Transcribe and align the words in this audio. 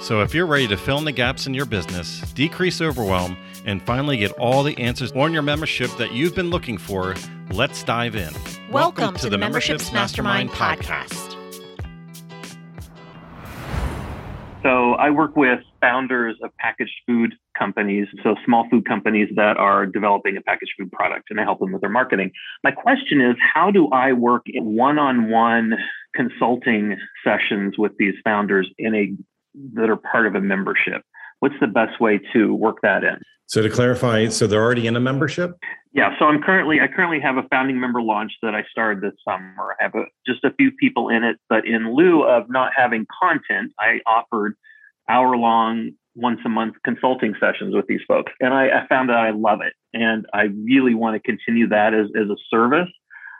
So, 0.00 0.22
if 0.22 0.32
you're 0.32 0.46
ready 0.46 0.68
to 0.68 0.76
fill 0.76 0.98
in 0.98 1.04
the 1.04 1.12
gaps 1.12 1.48
in 1.48 1.54
your 1.54 1.66
business, 1.66 2.20
decrease 2.32 2.80
overwhelm, 2.80 3.36
and 3.66 3.82
finally 3.82 4.16
get 4.16 4.30
all 4.32 4.62
the 4.62 4.78
answers 4.78 5.10
on 5.12 5.32
your 5.32 5.42
membership 5.42 5.90
that 5.96 6.12
you've 6.12 6.36
been 6.36 6.50
looking 6.50 6.78
for, 6.78 7.16
let's 7.50 7.82
dive 7.82 8.14
in. 8.14 8.32
Welcome, 8.70 8.72
Welcome 8.72 9.14
to, 9.16 9.22
to, 9.22 9.30
the, 9.30 9.38
Memberships, 9.38 9.92
Mastermind, 9.92 10.50
Mastermind 10.50 10.88
podcast. 10.88 11.34
So, 14.62 14.92
I 14.92 15.10
work 15.10 15.36
with 15.36 15.58
founders 15.80 16.36
of 16.44 16.56
packaged 16.58 16.94
food 17.04 17.34
companies, 17.58 18.06
so 18.22 18.36
small 18.46 18.68
food 18.70 18.86
companies 18.86 19.28
that 19.34 19.56
are 19.56 19.84
developing 19.84 20.36
a 20.36 20.40
packaged 20.40 20.72
food 20.78 20.92
product, 20.92 21.26
and 21.30 21.40
I 21.40 21.42
help 21.42 21.58
them 21.58 21.72
with 21.72 21.80
their 21.80 21.90
marketing. 21.90 22.30
My 22.62 22.70
question 22.70 23.20
is 23.20 23.34
how 23.52 23.72
do 23.72 23.88
I 23.88 24.12
work 24.12 24.42
in 24.46 24.76
one 24.76 25.00
on 25.00 25.28
one 25.28 25.74
consulting 26.14 26.96
sessions 27.24 27.74
with 27.76 27.92
these 27.98 28.14
founders 28.24 28.70
in 28.78 28.94
a 28.94 29.12
that 29.74 29.90
are 29.90 29.96
part 29.96 30.26
of 30.26 30.34
a 30.34 30.40
membership. 30.40 31.02
What's 31.40 31.54
the 31.60 31.66
best 31.66 32.00
way 32.00 32.20
to 32.32 32.54
work 32.54 32.78
that 32.82 33.04
in? 33.04 33.18
So 33.46 33.62
to 33.62 33.70
clarify, 33.70 34.28
so 34.28 34.46
they're 34.46 34.62
already 34.62 34.86
in 34.86 34.94
a 34.96 35.00
membership? 35.00 35.56
Yeah. 35.92 36.14
So 36.18 36.26
I'm 36.26 36.42
currently 36.42 36.80
I 36.80 36.86
currently 36.86 37.18
have 37.20 37.38
a 37.38 37.44
founding 37.48 37.80
member 37.80 38.02
launch 38.02 38.32
that 38.42 38.54
I 38.54 38.62
started 38.70 39.02
this 39.02 39.14
summer. 39.26 39.74
I 39.80 39.82
have 39.82 39.94
a, 39.94 40.04
just 40.26 40.44
a 40.44 40.52
few 40.52 40.70
people 40.72 41.08
in 41.08 41.24
it, 41.24 41.38
but 41.48 41.66
in 41.66 41.94
lieu 41.94 42.24
of 42.24 42.50
not 42.50 42.72
having 42.76 43.06
content, 43.22 43.72
I 43.78 44.00
offered 44.06 44.54
hour 45.08 45.36
long 45.36 45.92
once 46.14 46.40
a 46.44 46.48
month 46.48 46.74
consulting 46.84 47.34
sessions 47.40 47.74
with 47.74 47.86
these 47.86 48.00
folks. 48.06 48.32
And 48.40 48.52
I, 48.52 48.66
I, 48.66 48.86
found 48.88 49.08
that 49.08 49.16
I 49.16 49.30
love 49.30 49.60
it. 49.62 49.72
And 49.94 50.26
I 50.34 50.48
really 50.64 50.94
want 50.94 51.14
to 51.14 51.20
continue 51.20 51.68
that 51.68 51.94
as, 51.94 52.06
as 52.20 52.28
a 52.28 52.36
service, 52.50 52.88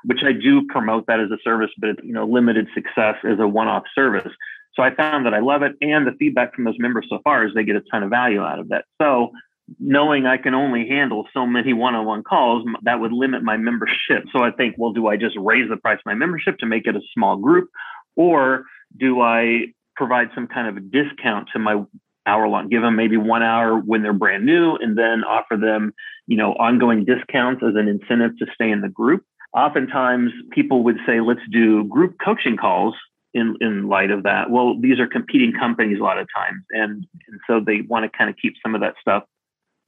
which 0.04 0.20
I 0.24 0.32
do 0.32 0.64
promote 0.68 1.06
that 1.08 1.18
as 1.20 1.30
a 1.30 1.38
service, 1.42 1.70
but 1.76 1.90
it's, 1.90 2.00
you 2.04 2.12
know, 2.12 2.24
limited 2.24 2.68
success 2.74 3.16
as 3.24 3.40
a 3.40 3.48
one-off 3.48 3.82
service. 3.94 4.32
So 4.78 4.84
I 4.84 4.94
found 4.94 5.26
that 5.26 5.34
I 5.34 5.40
love 5.40 5.62
it. 5.62 5.72
And 5.82 6.06
the 6.06 6.12
feedback 6.12 6.54
from 6.54 6.64
those 6.64 6.78
members 6.78 7.06
so 7.10 7.18
far 7.24 7.44
is 7.44 7.52
they 7.54 7.64
get 7.64 7.74
a 7.74 7.82
ton 7.90 8.04
of 8.04 8.10
value 8.10 8.42
out 8.42 8.60
of 8.60 8.68
that. 8.68 8.84
So 9.02 9.32
knowing 9.80 10.24
I 10.24 10.36
can 10.36 10.54
only 10.54 10.86
handle 10.86 11.26
so 11.34 11.46
many 11.46 11.72
one-on-one 11.72 12.22
calls, 12.22 12.64
that 12.82 13.00
would 13.00 13.12
limit 13.12 13.42
my 13.42 13.56
membership. 13.56 14.24
So 14.32 14.42
I 14.42 14.52
think, 14.52 14.76
well, 14.78 14.92
do 14.92 15.08
I 15.08 15.16
just 15.16 15.36
raise 15.36 15.68
the 15.68 15.76
price 15.76 15.98
of 15.98 16.06
my 16.06 16.14
membership 16.14 16.58
to 16.58 16.66
make 16.66 16.86
it 16.86 16.94
a 16.94 17.00
small 17.12 17.36
group? 17.36 17.68
Or 18.14 18.64
do 18.96 19.20
I 19.20 19.66
provide 19.96 20.28
some 20.34 20.46
kind 20.46 20.68
of 20.68 20.76
a 20.76 20.80
discount 20.80 21.48
to 21.52 21.58
my 21.58 21.82
hour 22.24 22.46
long, 22.46 22.68
give 22.68 22.82
them 22.82 22.94
maybe 22.94 23.16
one 23.16 23.42
hour 23.42 23.78
when 23.78 24.02
they're 24.02 24.12
brand 24.12 24.44
new 24.44 24.76
and 24.76 24.96
then 24.96 25.24
offer 25.24 25.56
them, 25.56 25.92
you 26.26 26.36
know, 26.36 26.52
ongoing 26.52 27.04
discounts 27.04 27.62
as 27.66 27.74
an 27.74 27.88
incentive 27.88 28.36
to 28.38 28.46
stay 28.54 28.70
in 28.70 28.80
the 28.80 28.88
group. 28.88 29.24
Oftentimes 29.54 30.30
people 30.52 30.84
would 30.84 30.98
say, 31.06 31.20
let's 31.20 31.40
do 31.50 31.84
group 31.84 32.16
coaching 32.22 32.56
calls 32.56 32.94
in, 33.38 33.56
in 33.60 33.88
light 33.88 34.10
of 34.10 34.24
that. 34.24 34.50
Well, 34.50 34.78
these 34.80 34.98
are 35.00 35.06
competing 35.06 35.52
companies 35.52 35.98
a 36.00 36.02
lot 36.02 36.18
of 36.18 36.26
times. 36.34 36.62
And, 36.70 37.06
and 37.28 37.40
so 37.46 37.60
they 37.60 37.82
want 37.82 38.10
to 38.10 38.16
kind 38.16 38.28
of 38.28 38.36
keep 38.36 38.54
some 38.62 38.74
of 38.74 38.80
that 38.82 38.94
stuff, 39.00 39.24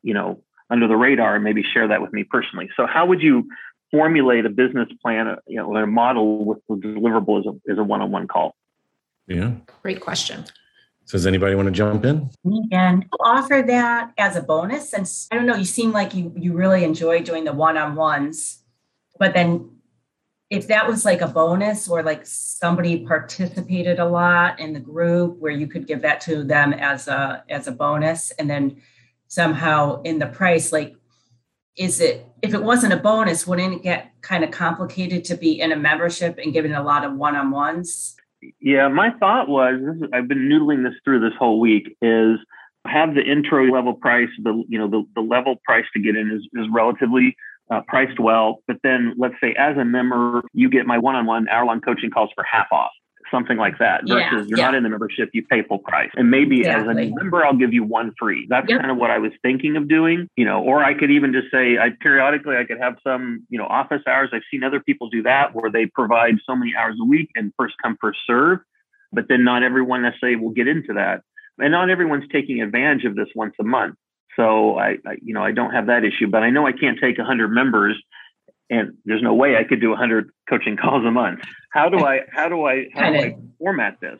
you 0.02 0.14
know, 0.14 0.42
under 0.70 0.86
the 0.86 0.96
radar 0.96 1.34
and 1.34 1.44
maybe 1.44 1.62
share 1.62 1.88
that 1.88 2.00
with 2.00 2.12
me 2.12 2.24
personally. 2.24 2.70
So 2.76 2.86
how 2.86 3.04
would 3.06 3.20
you 3.20 3.48
formulate 3.90 4.46
a 4.46 4.50
business 4.50 4.88
plan, 5.02 5.36
you 5.46 5.56
know, 5.56 5.76
a 5.76 5.86
model 5.86 6.44
with 6.44 6.58
the 6.68 6.76
deliverable 6.76 7.40
as 7.40 7.46
a, 7.46 7.72
as 7.72 7.78
a 7.78 7.82
one-on-one 7.82 8.28
call? 8.28 8.54
Yeah. 9.26 9.52
Great 9.82 10.00
question. 10.00 10.44
So 11.06 11.18
does 11.18 11.26
anybody 11.26 11.56
want 11.56 11.66
to 11.66 11.72
jump 11.72 12.04
in? 12.04 12.30
And 12.70 13.06
offer 13.18 13.64
that 13.66 14.12
as 14.16 14.36
a 14.36 14.42
bonus. 14.42 14.90
Since 14.90 15.26
I 15.32 15.34
don't 15.34 15.46
know, 15.46 15.56
you 15.56 15.64
seem 15.64 15.90
like 15.90 16.14
you 16.14 16.32
you 16.36 16.52
really 16.52 16.84
enjoy 16.84 17.22
doing 17.22 17.42
the 17.42 17.52
one-on-ones, 17.52 18.62
but 19.18 19.34
then 19.34 19.79
if 20.50 20.66
that 20.66 20.88
was 20.88 21.04
like 21.04 21.20
a 21.20 21.28
bonus 21.28 21.88
or 21.88 22.02
like 22.02 22.26
somebody 22.26 23.06
participated 23.06 24.00
a 24.00 24.04
lot 24.04 24.58
in 24.58 24.72
the 24.72 24.80
group 24.80 25.38
where 25.38 25.52
you 25.52 25.68
could 25.68 25.86
give 25.86 26.02
that 26.02 26.20
to 26.20 26.42
them 26.42 26.72
as 26.72 27.06
a 27.06 27.44
as 27.48 27.68
a 27.68 27.72
bonus 27.72 28.32
and 28.32 28.50
then 28.50 28.76
somehow 29.28 30.02
in 30.02 30.18
the 30.18 30.26
price 30.26 30.72
like 30.72 30.94
is 31.76 32.00
it 32.00 32.26
if 32.42 32.52
it 32.52 32.62
wasn't 32.62 32.92
a 32.92 32.96
bonus 32.96 33.46
wouldn't 33.46 33.74
it 33.74 33.82
get 33.82 34.10
kind 34.22 34.42
of 34.42 34.50
complicated 34.50 35.24
to 35.24 35.36
be 35.36 35.60
in 35.60 35.70
a 35.70 35.76
membership 35.76 36.36
and 36.42 36.52
giving 36.52 36.72
a 36.72 36.82
lot 36.82 37.04
of 37.04 37.14
one-on-ones? 37.14 38.16
Yeah 38.60 38.88
my 38.88 39.10
thought 39.20 39.48
was 39.48 39.80
i've 40.12 40.26
been 40.26 40.48
noodling 40.48 40.82
this 40.82 40.98
through 41.04 41.20
this 41.20 41.36
whole 41.38 41.60
week 41.60 41.96
is 42.02 42.38
have 42.86 43.14
the 43.14 43.22
intro 43.22 43.70
level 43.70 43.94
price 43.94 44.30
the 44.42 44.64
you 44.68 44.78
know 44.78 44.88
the, 44.88 45.04
the 45.14 45.20
level 45.20 45.56
price 45.64 45.84
to 45.94 46.00
get 46.00 46.16
in 46.16 46.30
is, 46.32 46.42
is 46.60 46.66
relatively 46.72 47.36
uh, 47.70 47.80
priced 47.86 48.18
well. 48.18 48.62
But 48.66 48.78
then 48.82 49.14
let's 49.16 49.34
say 49.40 49.54
as 49.58 49.76
a 49.76 49.84
member, 49.84 50.42
you 50.52 50.68
get 50.68 50.86
my 50.86 50.98
one-on-one 50.98 51.48
hour-long 51.48 51.80
coaching 51.80 52.10
calls 52.10 52.30
for 52.34 52.44
half 52.44 52.66
off, 52.72 52.90
something 53.30 53.56
like 53.56 53.78
that. 53.78 54.02
Versus 54.02 54.30
yeah, 54.30 54.44
you're 54.46 54.58
yeah. 54.58 54.64
not 54.66 54.74
in 54.74 54.82
the 54.82 54.88
membership, 54.88 55.30
you 55.32 55.44
pay 55.46 55.62
full 55.62 55.78
price. 55.78 56.10
And 56.16 56.30
maybe 56.30 56.60
exactly. 56.60 57.04
as 57.04 57.10
a 57.10 57.14
member, 57.14 57.44
I'll 57.44 57.56
give 57.56 57.72
you 57.72 57.84
one 57.84 58.12
free. 58.18 58.46
That's 58.48 58.68
yep. 58.68 58.80
kind 58.80 58.90
of 58.90 58.96
what 58.96 59.10
I 59.10 59.18
was 59.18 59.32
thinking 59.42 59.76
of 59.76 59.88
doing, 59.88 60.28
you 60.36 60.44
know, 60.44 60.62
or 60.62 60.82
I 60.82 60.94
could 60.94 61.10
even 61.10 61.32
just 61.32 61.50
say 61.52 61.78
I 61.78 61.90
periodically 62.00 62.56
I 62.56 62.64
could 62.64 62.78
have 62.80 62.96
some, 63.06 63.46
you 63.48 63.58
know, 63.58 63.66
office 63.66 64.02
hours. 64.06 64.30
I've 64.32 64.42
seen 64.50 64.64
other 64.64 64.80
people 64.80 65.08
do 65.08 65.22
that 65.22 65.54
where 65.54 65.70
they 65.70 65.86
provide 65.86 66.34
so 66.46 66.56
many 66.56 66.74
hours 66.76 66.96
a 67.00 67.04
week 67.04 67.30
and 67.36 67.52
first 67.56 67.74
come, 67.82 67.96
first 68.00 68.18
serve. 68.26 68.58
But 69.12 69.24
then 69.28 69.44
not 69.44 69.62
everyone 69.62 70.02
necessarily 70.02 70.36
will 70.36 70.52
get 70.52 70.68
into 70.68 70.94
that. 70.94 71.22
And 71.58 71.72
not 71.72 71.90
everyone's 71.90 72.24
taking 72.32 72.62
advantage 72.62 73.04
of 73.04 73.16
this 73.16 73.28
once 73.34 73.54
a 73.60 73.64
month. 73.64 73.96
So 74.36 74.78
I, 74.78 74.96
I, 75.06 75.16
you 75.22 75.34
know, 75.34 75.42
I 75.42 75.52
don't 75.52 75.72
have 75.72 75.86
that 75.86 76.04
issue, 76.04 76.28
but 76.28 76.42
I 76.42 76.50
know 76.50 76.66
I 76.66 76.72
can't 76.72 76.98
take 77.00 77.18
100 77.18 77.48
members, 77.48 78.00
and 78.68 78.96
there's 79.04 79.22
no 79.22 79.34
way 79.34 79.56
I 79.56 79.64
could 79.64 79.80
do 79.80 79.90
100 79.90 80.30
coaching 80.48 80.76
calls 80.80 81.04
a 81.04 81.10
month. 81.10 81.40
How 81.72 81.88
do 81.88 81.98
I? 81.98 82.20
How 82.32 82.48
do 82.48 82.64
I? 82.66 82.86
How 82.94 83.10
do 83.10 83.18
I 83.18 83.36
format 83.58 84.00
this? 84.00 84.18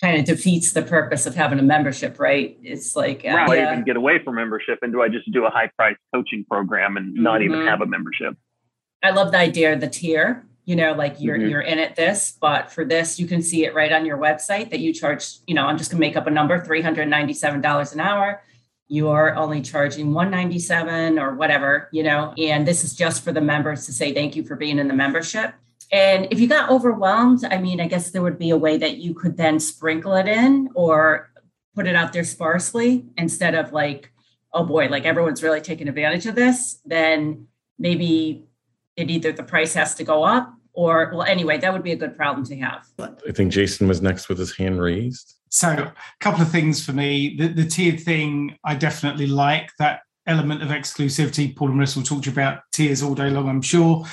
Kind 0.00 0.18
of 0.18 0.24
defeats 0.24 0.72
the 0.72 0.82
purpose 0.82 1.26
of 1.26 1.34
having 1.34 1.58
a 1.58 1.62
membership, 1.62 2.18
right? 2.18 2.56
It's 2.62 2.96
like 2.96 3.24
uh, 3.24 3.34
right. 3.34 3.58
Yeah. 3.58 3.72
even 3.72 3.84
get 3.84 3.96
away 3.96 4.22
from 4.22 4.36
membership, 4.36 4.78
and 4.82 4.92
do 4.92 5.02
I 5.02 5.08
just 5.08 5.30
do 5.32 5.46
a 5.46 5.50
high 5.50 5.70
price 5.76 5.96
coaching 6.14 6.44
program 6.48 6.96
and 6.96 7.14
not 7.14 7.40
mm-hmm. 7.40 7.54
even 7.54 7.66
have 7.66 7.80
a 7.80 7.86
membership? 7.86 8.36
I 9.02 9.10
love 9.10 9.32
the 9.32 9.38
idea 9.38 9.72
of 9.72 9.80
the 9.80 9.88
tier 9.88 10.46
you 10.70 10.76
know 10.76 10.92
like 10.92 11.16
you're 11.18 11.36
mm-hmm. 11.36 11.48
you're 11.48 11.60
in 11.60 11.78
it 11.78 11.96
this 11.96 12.36
but 12.40 12.70
for 12.70 12.84
this 12.84 13.18
you 13.18 13.26
can 13.26 13.42
see 13.42 13.64
it 13.64 13.74
right 13.74 13.92
on 13.92 14.04
your 14.04 14.18
website 14.18 14.70
that 14.70 14.78
you 14.78 14.92
charge 14.92 15.38
you 15.46 15.54
know 15.54 15.66
i'm 15.66 15.76
just 15.76 15.90
to 15.90 15.96
make 15.96 16.16
up 16.16 16.26
a 16.26 16.30
number 16.30 16.60
$397 16.60 17.92
an 17.92 18.00
hour 18.00 18.42
you're 18.90 19.36
only 19.36 19.62
charging 19.62 20.12
197 20.12 21.16
or 21.16 21.36
whatever 21.36 21.88
you 21.92 22.02
know 22.02 22.34
and 22.36 22.66
this 22.66 22.82
is 22.82 22.92
just 22.94 23.22
for 23.22 23.30
the 23.30 23.40
members 23.40 23.86
to 23.86 23.92
say 23.92 24.12
thank 24.12 24.34
you 24.34 24.42
for 24.42 24.56
being 24.56 24.78
in 24.78 24.88
the 24.88 24.94
membership. 24.94 25.54
And 25.92 26.28
if 26.30 26.38
you 26.38 26.48
got 26.48 26.70
overwhelmed 26.70 27.44
i 27.44 27.58
mean 27.58 27.80
i 27.80 27.86
guess 27.86 28.10
there 28.10 28.22
would 28.22 28.38
be 28.38 28.50
a 28.50 28.56
way 28.56 28.76
that 28.76 28.98
you 28.98 29.14
could 29.14 29.36
then 29.36 29.58
sprinkle 29.60 30.14
it 30.14 30.26
in 30.26 30.68
or 30.74 31.30
put 31.74 31.86
it 31.86 31.96
out 31.96 32.12
there 32.12 32.24
sparsely 32.24 33.06
instead 33.16 33.54
of 33.54 33.72
like 33.72 34.12
oh 34.52 34.64
boy 34.64 34.88
like 34.88 35.04
everyone's 35.04 35.42
really 35.42 35.60
taking 35.60 35.88
advantage 35.88 36.26
of 36.26 36.34
this 36.34 36.80
then 36.84 37.46
maybe 37.78 38.44
it 38.96 39.08
either 39.08 39.32
the 39.32 39.42
price 39.42 39.74
has 39.74 39.94
to 39.94 40.04
go 40.04 40.24
up 40.24 40.52
or 40.72 41.12
well 41.14 41.26
anyway 41.26 41.58
that 41.58 41.72
would 41.72 41.84
be 41.84 41.92
a 41.92 41.96
good 41.96 42.16
problem 42.16 42.44
to 42.46 42.56
have. 42.56 42.86
I 42.98 43.32
think 43.32 43.52
jason 43.52 43.88
was 43.88 44.02
next 44.02 44.28
with 44.28 44.38
his 44.38 44.56
hand 44.56 44.80
raised 44.80 45.39
so, 45.50 45.68
a 45.68 45.94
couple 46.20 46.42
of 46.42 46.50
things 46.50 46.84
for 46.84 46.92
me. 46.92 47.36
The, 47.36 47.48
the 47.48 47.66
tiered 47.66 48.00
thing, 48.00 48.56
I 48.64 48.76
definitely 48.76 49.26
like 49.26 49.70
that 49.80 50.02
element 50.26 50.62
of 50.62 50.68
exclusivity. 50.68 51.54
Paul 51.54 51.68
and 51.68 51.76
Melissa 51.76 51.98
will 51.98 52.06
talk 52.06 52.22
to 52.22 52.30
you 52.30 52.32
about 52.32 52.60
tiers 52.72 53.02
all 53.02 53.16
day 53.16 53.30
long, 53.30 53.48
I'm 53.48 53.60
sure, 53.60 54.04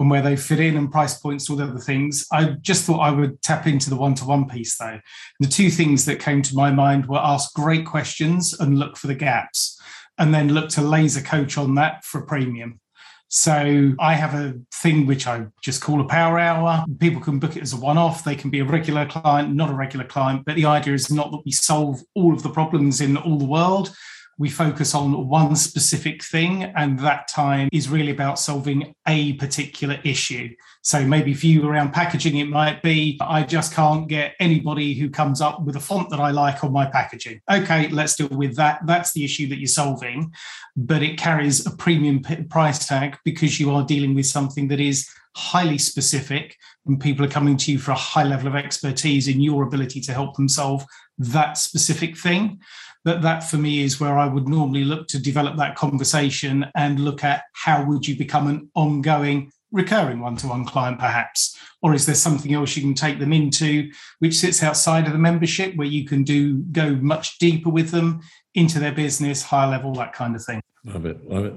and 0.00 0.08
where 0.08 0.22
they 0.22 0.36
fit 0.36 0.58
in 0.58 0.78
and 0.78 0.90
price 0.90 1.18
points, 1.18 1.50
all 1.50 1.56
the 1.56 1.64
other 1.64 1.78
things. 1.78 2.26
I 2.32 2.56
just 2.62 2.84
thought 2.84 3.00
I 3.00 3.10
would 3.10 3.42
tap 3.42 3.66
into 3.66 3.90
the 3.90 3.96
one 3.96 4.14
to 4.14 4.24
one 4.24 4.48
piece 4.48 4.78
though. 4.78 4.98
The 5.38 5.48
two 5.48 5.68
things 5.68 6.06
that 6.06 6.18
came 6.18 6.40
to 6.40 6.56
my 6.56 6.70
mind 6.70 7.06
were 7.06 7.18
ask 7.18 7.52
great 7.52 7.84
questions 7.84 8.58
and 8.58 8.78
look 8.78 8.96
for 8.96 9.06
the 9.06 9.14
gaps, 9.14 9.78
and 10.16 10.32
then 10.32 10.54
look 10.54 10.70
to 10.70 10.80
laser 10.80 11.20
coach 11.20 11.58
on 11.58 11.74
that 11.74 12.06
for 12.06 12.22
premium. 12.22 12.80
So 13.28 13.94
I 13.98 14.14
have 14.14 14.34
a 14.34 14.54
thing 14.72 15.06
which 15.06 15.26
I 15.26 15.46
just 15.60 15.82
call 15.82 16.00
a 16.00 16.04
power 16.04 16.38
hour. 16.38 16.84
People 17.00 17.20
can 17.20 17.38
book 17.38 17.56
it 17.56 17.62
as 17.62 17.72
a 17.72 17.76
one 17.76 17.98
off. 17.98 18.22
They 18.22 18.36
can 18.36 18.50
be 18.50 18.60
a 18.60 18.64
regular 18.64 19.04
client, 19.06 19.54
not 19.54 19.70
a 19.70 19.74
regular 19.74 20.04
client. 20.04 20.44
But 20.44 20.54
the 20.54 20.66
idea 20.66 20.94
is 20.94 21.10
not 21.10 21.32
that 21.32 21.42
we 21.44 21.52
solve 21.52 22.00
all 22.14 22.32
of 22.32 22.42
the 22.42 22.50
problems 22.50 23.00
in 23.00 23.16
all 23.16 23.38
the 23.38 23.44
world. 23.44 23.94
We 24.38 24.50
focus 24.50 24.94
on 24.94 25.28
one 25.28 25.56
specific 25.56 26.22
thing, 26.22 26.64
and 26.64 26.98
that 26.98 27.28
time 27.28 27.68
is 27.72 27.88
really 27.88 28.10
about 28.10 28.38
solving 28.38 28.94
a 29.06 29.32
particular 29.34 29.98
issue. 30.04 30.54
So 30.82 31.04
maybe 31.04 31.34
for 31.34 31.46
you 31.46 31.66
around 31.66 31.92
packaging, 31.92 32.36
it 32.36 32.48
might 32.48 32.82
be 32.82 33.18
I 33.20 33.42
just 33.42 33.72
can't 33.72 34.08
get 34.08 34.34
anybody 34.38 34.94
who 34.94 35.10
comes 35.10 35.40
up 35.40 35.62
with 35.62 35.76
a 35.76 35.80
font 35.80 36.10
that 36.10 36.20
I 36.20 36.30
like 36.30 36.62
on 36.62 36.72
my 36.72 36.86
packaging. 36.86 37.40
Okay, 37.50 37.88
let's 37.88 38.14
deal 38.14 38.28
with 38.28 38.56
that. 38.56 38.80
That's 38.86 39.12
the 39.12 39.24
issue 39.24 39.48
that 39.48 39.58
you're 39.58 39.68
solving, 39.68 40.32
but 40.76 41.02
it 41.02 41.18
carries 41.18 41.66
a 41.66 41.70
premium 41.70 42.22
price 42.50 42.86
tag 42.86 43.18
because 43.24 43.58
you 43.58 43.70
are 43.70 43.84
dealing 43.84 44.14
with 44.14 44.26
something 44.26 44.68
that 44.68 44.80
is 44.80 45.08
highly 45.36 45.76
specific 45.76 46.56
and 46.86 46.98
people 46.98 47.22
are 47.22 47.28
coming 47.28 47.58
to 47.58 47.70
you 47.70 47.78
for 47.78 47.90
a 47.90 47.94
high 47.94 48.24
level 48.24 48.48
of 48.48 48.56
expertise 48.56 49.28
in 49.28 49.38
your 49.38 49.64
ability 49.64 50.00
to 50.00 50.14
help 50.14 50.34
them 50.34 50.48
solve 50.48 50.82
that 51.18 51.58
specific 51.58 52.16
thing. 52.16 52.58
That 53.04 53.20
that 53.20 53.44
for 53.44 53.58
me 53.58 53.82
is 53.84 54.00
where 54.00 54.18
i 54.18 54.26
would 54.26 54.48
normally 54.48 54.82
look 54.82 55.06
to 55.08 55.18
develop 55.18 55.56
that 55.58 55.76
conversation 55.76 56.66
and 56.74 56.98
look 56.98 57.22
at 57.22 57.44
how 57.52 57.84
would 57.84 58.08
you 58.08 58.16
become 58.16 58.48
an 58.48 58.70
ongoing 58.74 59.52
recurring 59.70 60.20
one-to-one 60.20 60.64
client 60.64 60.98
perhaps? 60.98 61.56
Or 61.82 61.92
is 61.94 62.06
there 62.06 62.14
something 62.14 62.54
else 62.54 62.74
you 62.74 62.82
can 62.82 62.94
take 62.94 63.18
them 63.18 63.32
into 63.32 63.90
which 64.20 64.34
sits 64.34 64.62
outside 64.62 65.06
of 65.06 65.12
the 65.12 65.18
membership 65.18 65.76
where 65.76 65.86
you 65.86 66.04
can 66.06 66.24
do 66.24 66.62
go 66.72 66.96
much 66.96 67.38
deeper 67.38 67.68
with 67.68 67.90
them 67.90 68.22
into 68.54 68.78
their 68.78 68.92
business 68.92 69.42
high 69.42 69.68
level 69.68 69.92
that 69.94 70.14
kind 70.14 70.34
of 70.34 70.42
thing? 70.42 70.62
Love 70.84 71.04
it 71.04 71.28
love 71.28 71.44
it. 71.44 71.54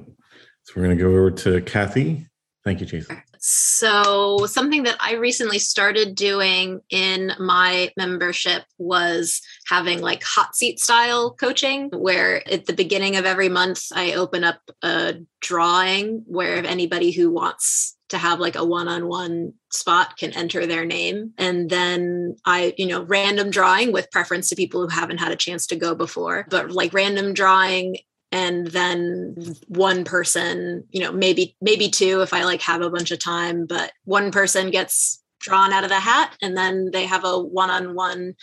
So 0.63 0.73
we're 0.75 0.83
going 0.83 0.97
to 0.97 1.03
go 1.03 1.09
over 1.11 1.31
to 1.31 1.61
kathy 1.61 2.28
thank 2.63 2.79
you 2.79 2.85
jason. 2.85 3.21
So, 3.41 4.45
something 4.47 4.83
that 4.83 4.97
I 5.00 5.13
recently 5.13 5.59
started 5.59 6.13
doing 6.13 6.81
in 6.89 7.31
my 7.39 7.91
membership 7.95 8.63
was 8.77 9.41
having 9.67 10.01
like 10.01 10.23
hot 10.23 10.56
seat 10.56 10.79
style 10.79 11.31
coaching, 11.31 11.89
where 11.94 12.47
at 12.51 12.65
the 12.65 12.73
beginning 12.73 13.15
of 13.15 13.25
every 13.25 13.47
month, 13.47 13.85
I 13.94 14.13
open 14.13 14.44
up 14.44 14.59
a 14.83 15.15
drawing 15.39 16.23
where 16.27 16.56
if 16.56 16.65
anybody 16.65 17.11
who 17.11 17.31
wants 17.31 17.95
to 18.09 18.17
have 18.17 18.39
like 18.39 18.56
a 18.56 18.65
one-on-one 18.65 19.53
spot 19.71 20.17
can 20.17 20.33
enter 20.33 20.65
their 20.65 20.83
name. 20.83 21.31
And 21.38 21.69
then 21.69 22.35
i 22.45 22.73
you 22.77 22.88
know 22.88 23.03
random 23.03 23.50
drawing 23.50 23.91
with 23.91 24.12
preference 24.12 24.50
to 24.50 24.55
people 24.55 24.81
who 24.81 24.88
haven't 24.88 25.19
had 25.19 25.31
a 25.31 25.35
chance 25.35 25.67
to 25.67 25.75
go 25.75 25.94
before 25.95 26.45
but 26.50 26.71
like 26.71 26.94
random 26.94 27.33
drawing 27.33 27.97
and 28.31 28.67
then 28.67 29.35
one 29.67 30.03
person 30.03 30.83
you 30.91 31.01
know 31.01 31.11
maybe 31.11 31.55
maybe 31.61 31.89
two 31.89 32.21
if 32.21 32.33
i 32.33 32.43
like 32.43 32.61
have 32.61 32.81
a 32.81 32.89
bunch 32.89 33.11
of 33.11 33.19
time 33.19 33.65
but 33.65 33.91
one 34.05 34.31
person 34.31 34.69
gets 34.69 35.23
drawn 35.39 35.71
out 35.71 35.83
of 35.83 35.89
the 35.89 35.99
hat 35.99 36.35
and 36.41 36.55
then 36.55 36.89
they 36.91 37.05
have 37.05 37.23
a 37.23 37.39
one-on-one 37.39 38.35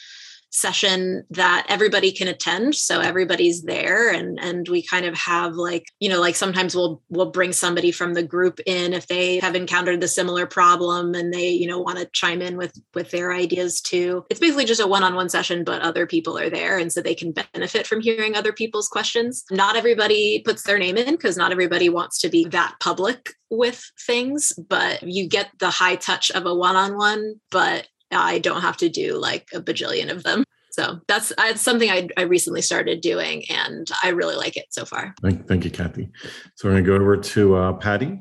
session 0.57 1.23
that 1.29 1.67
everybody 1.69 2.11
can 2.11 2.29
attend 2.29 2.75
so 2.75 3.01
everybody's 3.01 3.63
there 3.65 4.11
and 4.11 4.41
and 4.41 4.67
we 4.71 4.83
kind 4.83 5.05
of 5.05 5.15
have 5.15 5.53
like 5.55 5.85
you 6.01 6.09
know 6.09 6.19
like 6.19 6.35
sometimes 6.35 6.75
we'll 6.75 7.03
we'll 7.11 7.31
bring 7.31 7.53
somebody 7.53 7.91
from 7.91 8.15
the 8.15 8.23
group 8.23 8.59
in 8.65 8.95
if 8.95 9.07
they 9.07 9.39
have 9.39 9.55
encountered 9.55 10.01
the 10.01 10.09
similar 10.09 10.47
problem 10.47 11.15
and 11.15 11.31
they 11.31 11.51
you 11.51 11.67
know 11.67 11.79
want 11.79 11.99
to 11.99 12.09
chime 12.15 12.41
in 12.41 12.57
with 12.57 12.73
with 12.95 13.11
their 13.11 13.35
ideas 13.35 13.83
too 13.83 14.25
it's 14.31 14.41
basically 14.41 14.65
just 14.65 14.81
a 14.81 14.87
one-on-one 14.87 15.29
session 15.29 15.63
but 15.63 15.83
other 15.83 16.07
people 16.07 16.39
are 16.39 16.49
there 16.49 16.79
and 16.79 16.91
so 16.91 17.03
they 17.03 17.15
can 17.15 17.35
benefit 17.53 17.87
from 17.87 18.01
hearing 18.01 18.35
other 18.35 18.53
people's 18.53 18.89
questions 18.89 19.45
not 19.51 19.77
everybody 19.77 20.41
puts 20.43 20.63
their 20.63 20.79
name 20.79 20.97
in 20.97 21.13
because 21.13 21.37
not 21.37 21.53
everybody 21.53 21.91
wants 21.91 22.19
to 22.19 22.31
be 22.31 22.47
that 22.47 22.75
public 22.81 23.35
with 23.51 23.85
things 24.07 24.55
but 24.71 25.03
you 25.03 25.29
get 25.29 25.51
the 25.59 25.69
high 25.69 25.97
touch 25.97 26.31
of 26.31 26.47
a 26.47 26.55
one-on-one 26.55 27.35
but 27.51 27.87
I 28.13 28.39
don't 28.39 28.63
have 28.63 28.77
to 28.79 28.89
do 28.89 29.19
like 29.19 29.49
a 29.53 29.61
bajillion 29.61 30.11
of 30.11 30.23
them. 30.23 30.45
So 30.77 31.01
that's, 31.09 31.33
that's 31.39 31.63
something 31.63 31.91
I, 31.91 32.07
I 32.19 32.23
recently 32.23 32.61
started 32.61 33.01
doing 33.01 33.45
and 33.49 33.89
I 34.03 34.11
really 34.11 34.37
like 34.37 34.59
it 34.59 34.67
so 34.69 34.85
far. 34.85 35.15
Thank, 35.23 35.49
thank 35.49 35.65
you, 35.65 35.71
Kathy. 35.71 36.11
So 36.55 36.69
we're 36.69 36.73
going 36.73 36.85
to 36.85 36.91
go 36.91 36.97
over 36.97 37.17
to 37.17 37.57
uh, 37.57 37.73
Patty. 37.73 38.21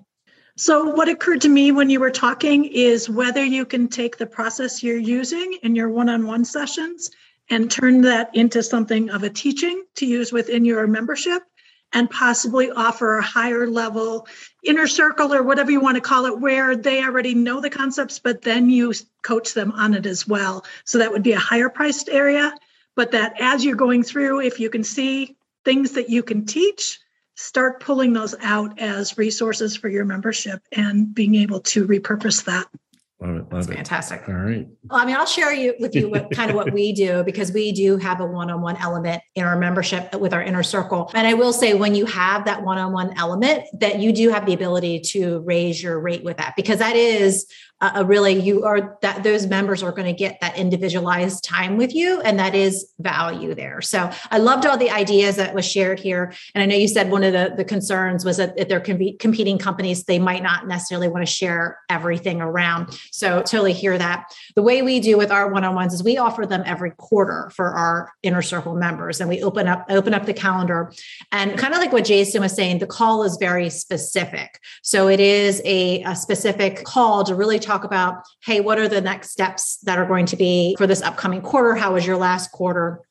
So, 0.57 0.85
what 0.85 1.09
occurred 1.09 1.41
to 1.41 1.49
me 1.49 1.73
when 1.73 1.89
you 1.89 1.99
were 1.99 2.09
talking 2.09 2.63
is 2.63 3.09
whether 3.09 3.43
you 3.43 3.65
can 3.65 3.89
take 3.89 4.15
the 4.15 4.25
process 4.25 4.81
you're 4.81 4.97
using 4.97 5.57
in 5.63 5.75
your 5.75 5.89
one 5.89 6.07
on 6.07 6.25
one 6.25 6.45
sessions 6.45 7.11
and 7.49 7.69
turn 7.69 7.99
that 8.03 8.33
into 8.33 8.63
something 8.63 9.09
of 9.09 9.23
a 9.23 9.29
teaching 9.29 9.83
to 9.95 10.05
use 10.05 10.31
within 10.31 10.63
your 10.63 10.87
membership 10.87 11.43
and 11.95 12.09
possibly 12.11 12.69
offer 12.71 13.17
a 13.17 13.23
higher 13.23 13.67
level 13.67 14.27
inner 14.63 14.85
circle 14.85 15.33
or 15.33 15.41
whatever 15.41 15.71
you 15.71 15.79
want 15.79 15.95
to 15.95 16.01
call 16.01 16.25
it, 16.25 16.39
where 16.39 16.75
they 16.75 17.01
already 17.01 17.33
know 17.33 17.61
the 17.61 17.69
concepts, 17.69 18.19
but 18.19 18.41
then 18.41 18.69
you 18.69 18.93
coach 19.23 19.53
them 19.53 19.71
on 19.71 19.93
it 19.93 20.05
as 20.05 20.27
well. 20.27 20.65
So 20.83 20.97
that 20.97 21.11
would 21.11 21.23
be 21.23 21.31
a 21.31 21.39
higher 21.39 21.69
priced 21.69 22.09
area. 22.09 22.53
But 22.95 23.11
that 23.11 23.39
as 23.39 23.63
you're 23.63 23.75
going 23.75 24.03
through, 24.03 24.41
if 24.41 24.59
you 24.59 24.69
can 24.69 24.83
see 24.83 25.37
things 25.63 25.91
that 25.93 26.09
you 26.09 26.21
can 26.21 26.45
teach, 26.45 26.99
start 27.35 27.79
pulling 27.79 28.13
those 28.13 28.35
out 28.41 28.79
as 28.79 29.17
resources 29.17 29.75
for 29.75 29.87
your 29.87 30.05
membership 30.05 30.61
and 30.73 31.15
being 31.15 31.35
able 31.35 31.61
to 31.61 31.87
repurpose 31.87 32.43
that. 32.45 32.67
Love 33.21 33.29
it. 33.29 33.39
Love 33.43 33.49
That's 33.49 33.67
it. 33.67 33.75
fantastic. 33.75 34.23
All 34.27 34.35
right. 34.35 34.67
Well, 34.89 34.99
I 34.99 35.05
mean, 35.05 35.15
I'll 35.15 35.25
share 35.25 35.53
you 35.53 35.73
with 35.79 35.95
you 35.95 36.09
what 36.09 36.29
kind 36.31 36.49
of 36.49 36.55
what 36.55 36.73
we 36.73 36.91
do 37.05 37.23
because 37.23 37.51
we 37.53 37.71
do 37.71 37.95
have 37.97 38.19
a 38.19 38.25
one-on-one 38.25 38.75
element 38.77 39.21
in 39.35 39.45
our 39.45 39.57
membership 39.57 40.13
with 40.15 40.33
our 40.33 40.43
inner 40.43 40.63
circle. 40.63 41.09
And 41.13 41.25
I 41.25 41.33
will 41.33 41.53
say 41.53 41.75
when 41.75 41.95
you 41.95 42.05
have 42.07 42.43
that 42.43 42.63
one-on-one 42.63 43.17
element, 43.17 43.63
that 43.79 43.99
you 43.99 44.11
do 44.11 44.29
have 44.29 44.45
the 44.45 44.53
ability 44.53 44.99
to 45.11 45.39
raise 45.45 45.81
your 45.81 45.99
rate 45.99 46.25
with 46.25 46.37
that 46.37 46.55
because 46.57 46.79
that 46.79 46.97
is 46.97 47.47
a 47.81 48.05
really 48.05 48.33
you 48.39 48.63
are 48.63 48.97
that 49.01 49.23
those 49.23 49.47
members 49.47 49.83
are 49.83 49.91
going 49.91 50.07
to 50.07 50.13
get 50.13 50.39
that 50.41 50.57
individualized 50.57 51.43
time 51.43 51.75
with 51.75 51.93
you 51.93 52.21
and 52.21 52.39
that 52.39 52.55
is 52.55 52.91
value 52.99 53.53
there. 53.53 53.81
So 53.81 54.09
i 54.31 54.37
loved 54.37 54.65
all 54.65 54.77
the 54.77 54.89
ideas 54.89 55.35
that 55.35 55.53
was 55.53 55.65
shared 55.69 55.99
here 55.99 56.33
and 56.53 56.61
i 56.61 56.65
know 56.65 56.75
you 56.75 56.87
said 56.87 57.11
one 57.11 57.23
of 57.23 57.33
the, 57.33 57.53
the 57.55 57.65
concerns 57.65 58.23
was 58.23 58.37
that 58.37 58.53
if 58.57 58.67
they're 58.69 58.79
com- 58.79 59.17
competing 59.19 59.57
companies 59.57 60.05
they 60.05 60.19
might 60.19 60.41
not 60.41 60.67
necessarily 60.67 61.07
want 61.07 61.25
to 61.25 61.31
share 61.31 61.79
everything 61.89 62.41
around. 62.41 62.97
So 63.11 63.41
totally 63.41 63.73
hear 63.73 63.97
that. 63.97 64.33
The 64.55 64.61
way 64.61 64.81
we 64.81 64.99
do 64.99 65.17
with 65.17 65.31
our 65.31 65.51
one-on-ones 65.51 65.93
is 65.93 66.03
we 66.03 66.17
offer 66.17 66.45
them 66.45 66.63
every 66.65 66.91
quarter 66.91 67.51
for 67.55 67.67
our 67.71 68.13
inner 68.23 68.41
circle 68.41 68.75
members 68.75 69.19
and 69.19 69.29
we 69.29 69.43
open 69.43 69.67
up 69.67 69.85
open 69.89 70.13
up 70.13 70.25
the 70.25 70.33
calendar. 70.33 70.91
And 71.31 71.57
kind 71.57 71.73
of 71.73 71.79
like 71.79 71.91
what 71.91 72.05
jason 72.05 72.41
was 72.41 72.53
saying 72.53 72.79
the 72.79 72.87
call 72.87 73.23
is 73.23 73.37
very 73.37 73.69
specific. 73.69 74.59
So 74.81 75.07
it 75.07 75.19
is 75.19 75.61
a, 75.65 76.01
a 76.03 76.15
specific 76.15 76.83
call 76.83 77.23
to 77.25 77.35
really 77.35 77.59
talk 77.65 77.83
about, 77.83 78.23
hey, 78.43 78.61
what 78.61 78.79
are 78.79 78.87
the 78.87 79.01
next 79.01 79.31
steps 79.31 79.77
that 79.83 79.97
are 79.97 80.05
going 80.05 80.25
to 80.27 80.35
be 80.35 80.75
for 80.77 80.87
this 80.87 81.01
upcoming 81.01 81.41
quarter? 81.41 81.75
How 81.75 81.93
was 81.93 82.05
your 82.05 82.17
last 82.17 82.51
quarter? 82.51 83.01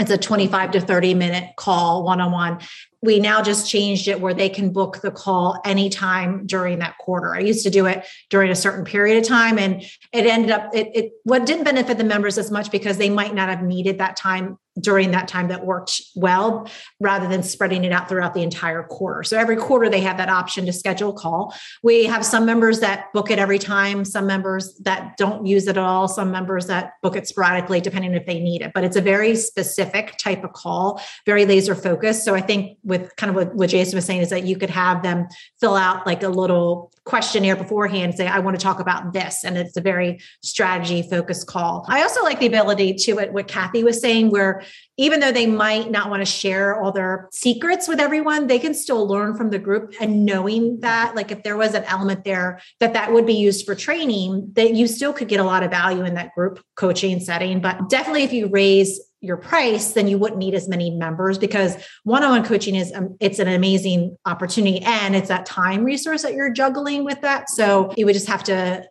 It's 0.00 0.10
a 0.10 0.18
25 0.18 0.72
to 0.72 0.80
30 0.80 1.14
minute 1.14 1.50
call 1.56 2.04
one 2.04 2.20
on 2.20 2.32
one 2.32 2.58
we 3.02 3.20
now 3.20 3.42
just 3.42 3.70
changed 3.70 4.08
it 4.08 4.20
where 4.20 4.34
they 4.34 4.48
can 4.48 4.72
book 4.72 5.00
the 5.02 5.10
call 5.10 5.60
anytime 5.64 6.46
during 6.46 6.80
that 6.80 6.98
quarter. 6.98 7.34
I 7.34 7.40
used 7.40 7.62
to 7.64 7.70
do 7.70 7.86
it 7.86 8.04
during 8.28 8.50
a 8.50 8.56
certain 8.56 8.84
period 8.84 9.18
of 9.18 9.28
time 9.28 9.58
and 9.58 9.82
it 10.12 10.26
ended 10.26 10.50
up 10.50 10.74
it, 10.74 10.88
it 10.94 11.12
what 11.24 11.46
didn't 11.46 11.64
benefit 11.64 11.98
the 11.98 12.04
members 12.04 12.38
as 12.38 12.50
much 12.50 12.70
because 12.70 12.98
they 12.98 13.10
might 13.10 13.34
not 13.34 13.48
have 13.48 13.62
needed 13.62 13.98
that 13.98 14.16
time 14.16 14.58
during 14.80 15.10
that 15.10 15.28
time 15.28 15.48
that 15.48 15.64
worked 15.64 16.00
well 16.14 16.68
rather 17.00 17.28
than 17.28 17.42
spreading 17.42 17.84
it 17.84 17.92
out 17.92 18.08
throughout 18.08 18.34
the 18.34 18.42
entire 18.42 18.82
quarter. 18.82 19.22
So 19.22 19.36
every 19.38 19.56
quarter 19.56 19.88
they 19.88 20.00
have 20.00 20.18
that 20.18 20.28
option 20.28 20.66
to 20.66 20.72
schedule 20.72 21.10
a 21.10 21.12
call. 21.12 21.54
We 21.82 22.04
have 22.04 22.24
some 22.24 22.46
members 22.46 22.80
that 22.80 23.12
book 23.12 23.30
it 23.30 23.38
every 23.38 23.58
time, 23.58 24.04
some 24.04 24.26
members 24.26 24.76
that 24.84 25.16
don't 25.16 25.46
use 25.46 25.66
it 25.66 25.70
at 25.70 25.78
all, 25.78 26.08
some 26.08 26.30
members 26.30 26.66
that 26.66 26.92
book 27.02 27.16
it 27.16 27.26
sporadically 27.26 27.80
depending 27.80 28.14
if 28.14 28.26
they 28.26 28.40
need 28.40 28.62
it. 28.62 28.72
But 28.74 28.84
it's 28.84 28.96
a 28.96 29.00
very 29.00 29.36
specific 29.36 30.16
type 30.18 30.44
of 30.44 30.52
call, 30.52 31.02
very 31.26 31.44
laser 31.44 31.74
focused. 31.74 32.24
So 32.24 32.34
I 32.34 32.40
think 32.40 32.78
with 32.88 33.14
kind 33.16 33.28
of 33.28 33.36
what, 33.36 33.54
what 33.54 33.68
Jason 33.68 33.96
was 33.96 34.06
saying 34.06 34.22
is 34.22 34.30
that 34.30 34.44
you 34.44 34.56
could 34.56 34.70
have 34.70 35.02
them 35.02 35.28
fill 35.60 35.76
out 35.76 36.06
like 36.06 36.22
a 36.22 36.28
little 36.28 36.90
questionnaire 37.04 37.54
beforehand, 37.54 38.14
say, 38.14 38.26
I 38.26 38.38
want 38.38 38.58
to 38.58 38.62
talk 38.62 38.80
about 38.80 39.12
this. 39.12 39.44
And 39.44 39.56
it's 39.56 39.76
a 39.76 39.80
very 39.80 40.20
strategy 40.42 41.02
focused 41.02 41.46
call. 41.46 41.84
I 41.88 42.02
also 42.02 42.22
like 42.22 42.40
the 42.40 42.46
ability 42.46 42.94
to 42.94 43.12
what, 43.14 43.32
what 43.32 43.46
Kathy 43.46 43.84
was 43.84 44.00
saying, 44.00 44.30
where 44.30 44.62
even 44.96 45.20
though 45.20 45.32
they 45.32 45.46
might 45.46 45.90
not 45.90 46.10
want 46.10 46.20
to 46.20 46.26
share 46.26 46.80
all 46.80 46.90
their 46.90 47.28
secrets 47.30 47.86
with 47.88 48.00
everyone, 48.00 48.46
they 48.46 48.58
can 48.58 48.74
still 48.74 49.06
learn 49.06 49.36
from 49.36 49.50
the 49.50 49.58
group 49.58 49.94
and 50.00 50.24
knowing 50.24 50.80
that, 50.80 51.14
like 51.14 51.30
if 51.30 51.42
there 51.42 51.56
was 51.56 51.74
an 51.74 51.84
element 51.84 52.24
there 52.24 52.60
that 52.80 52.94
that 52.94 53.12
would 53.12 53.26
be 53.26 53.34
used 53.34 53.64
for 53.64 53.74
training, 53.74 54.50
that 54.54 54.74
you 54.74 54.86
still 54.86 55.12
could 55.12 55.28
get 55.28 55.40
a 55.40 55.44
lot 55.44 55.62
of 55.62 55.70
value 55.70 56.04
in 56.04 56.14
that 56.14 56.34
group 56.34 56.62
coaching 56.74 57.20
setting. 57.20 57.60
But 57.60 57.88
definitely 57.88 58.24
if 58.24 58.32
you 58.32 58.48
raise 58.48 59.00
your 59.20 59.36
price, 59.36 59.92
then 59.92 60.06
you 60.06 60.18
wouldn't 60.18 60.38
need 60.38 60.54
as 60.54 60.68
many 60.68 60.90
members 60.90 61.38
because 61.38 61.76
one-on-one 62.04 62.44
coaching 62.44 62.74
is 62.74 62.92
um, 62.92 63.16
it's 63.20 63.38
an 63.38 63.48
amazing 63.48 64.16
opportunity 64.26 64.80
and 64.80 65.16
it's 65.16 65.28
that 65.28 65.44
time 65.44 65.84
resource 65.84 66.22
that 66.22 66.34
you're 66.34 66.52
juggling 66.52 67.04
with 67.04 67.20
that. 67.22 67.50
So 67.50 67.92
you 67.96 68.06
would 68.06 68.14
just 68.14 68.28
have 68.28 68.44
to 68.44 68.84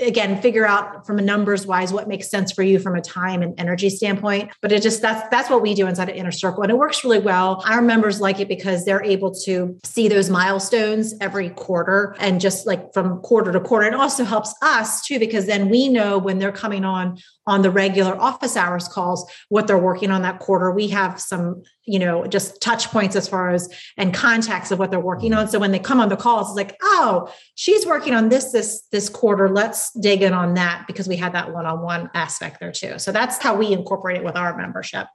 again 0.00 0.40
figure 0.40 0.66
out 0.66 1.06
from 1.06 1.18
a 1.18 1.22
numbers 1.22 1.66
wise 1.66 1.92
what 1.92 2.08
makes 2.08 2.28
sense 2.28 2.52
for 2.52 2.62
you 2.62 2.78
from 2.78 2.96
a 2.96 3.00
time 3.00 3.42
and 3.42 3.58
energy 3.58 3.90
standpoint. 3.90 4.50
But 4.60 4.72
it 4.72 4.82
just 4.82 5.02
that's 5.02 5.28
that's 5.30 5.50
what 5.50 5.62
we 5.62 5.74
do 5.74 5.86
inside 5.86 6.08
of 6.08 6.16
inner 6.16 6.30
circle 6.30 6.62
and 6.62 6.70
it 6.70 6.78
works 6.78 7.04
really 7.04 7.18
well. 7.18 7.62
Our 7.66 7.82
members 7.82 8.20
like 8.20 8.40
it 8.40 8.48
because 8.48 8.84
they're 8.84 9.02
able 9.02 9.34
to 9.44 9.78
see 9.84 10.08
those 10.08 10.30
milestones 10.30 11.14
every 11.20 11.50
quarter 11.50 12.14
and 12.18 12.40
just 12.40 12.66
like 12.66 12.92
from 12.92 13.20
quarter 13.20 13.52
to 13.52 13.60
quarter. 13.60 13.86
It 13.86 13.94
also 13.94 14.24
helps 14.24 14.54
us 14.62 15.02
too 15.02 15.18
because 15.18 15.46
then 15.46 15.68
we 15.68 15.88
know 15.88 16.18
when 16.18 16.38
they're 16.38 16.52
coming 16.52 16.84
on 16.84 17.18
on 17.46 17.62
the 17.62 17.70
regular 17.70 18.20
office 18.20 18.56
hours 18.56 18.88
calls 18.88 19.30
what 19.48 19.66
they're 19.66 19.78
working 19.78 20.10
on 20.10 20.22
that 20.22 20.40
quarter. 20.40 20.72
We 20.72 20.88
have 20.88 21.20
some, 21.20 21.62
you 21.84 21.98
know, 21.98 22.26
just 22.26 22.60
touch 22.60 22.88
points 22.88 23.14
as 23.14 23.28
far 23.28 23.50
as 23.50 23.68
and 23.96 24.12
contacts 24.12 24.70
of 24.70 24.78
what 24.78 24.90
they're 24.90 24.98
working 24.98 25.32
on. 25.32 25.48
So 25.48 25.58
when 25.58 25.70
they 25.70 25.78
come 25.78 26.00
on 26.00 26.08
the 26.08 26.16
calls, 26.16 26.48
it's 26.48 26.56
like, 26.56 26.76
oh, 26.82 27.32
she's 27.54 27.86
working 27.86 28.14
on 28.14 28.28
this 28.28 28.50
this 28.50 28.82
this 28.90 29.08
quarter. 29.08 29.48
Let's 29.48 29.92
dig 29.92 30.22
in 30.22 30.32
on 30.32 30.54
that 30.54 30.84
because 30.86 31.06
we 31.06 31.16
had 31.16 31.32
that 31.34 31.52
one-on-one 31.52 32.10
aspect 32.14 32.58
there 32.60 32.72
too. 32.72 32.98
So 32.98 33.12
that's 33.12 33.38
how 33.38 33.54
we 33.54 33.72
incorporate 33.72 34.16
it 34.16 34.24
with 34.24 34.36
our 34.36 34.56
membership. 34.56 35.06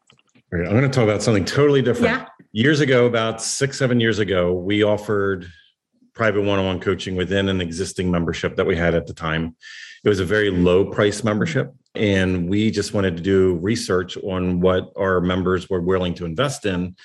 Right. 0.52 0.66
I'm 0.66 0.74
going 0.74 0.84
to 0.84 0.90
talk 0.90 1.04
about 1.04 1.22
something 1.22 1.46
totally 1.46 1.82
different. 1.82 2.18
Yeah. 2.18 2.26
Years 2.52 2.82
ago, 2.82 3.06
about 3.06 3.42
six, 3.42 3.78
seven 3.78 4.00
years 4.00 4.20
ago, 4.20 4.54
we 4.54 4.84
offered 4.84 5.48
private 6.14 6.42
one-on-one 6.42 6.80
coaching 6.82 7.16
within 7.16 7.48
an 7.48 7.62
existing 7.62 8.12
membership 8.12 8.58
that 8.58 8.66
we 8.66 8.76
had 8.76 8.94
at 8.94 9.08
the 9.08 9.14
time. 9.14 9.56
It 10.04 10.10
was 10.10 10.20
a 10.20 10.26
very 10.26 10.50
low 10.50 10.86
price 10.86 11.24
membership 11.24 11.74
and 11.96 12.50
we 12.50 12.72
just 12.72 12.94
wanted 12.94 13.18
to 13.18 13.24
do 13.24 13.56
research 13.56 14.18
on 14.18 14.60
what 14.60 14.92
our 14.98 15.22
members 15.22 15.70
were 15.70 15.82
willing 15.82 16.14
to 16.16 16.26
invest 16.26 16.66
in 16.66 16.96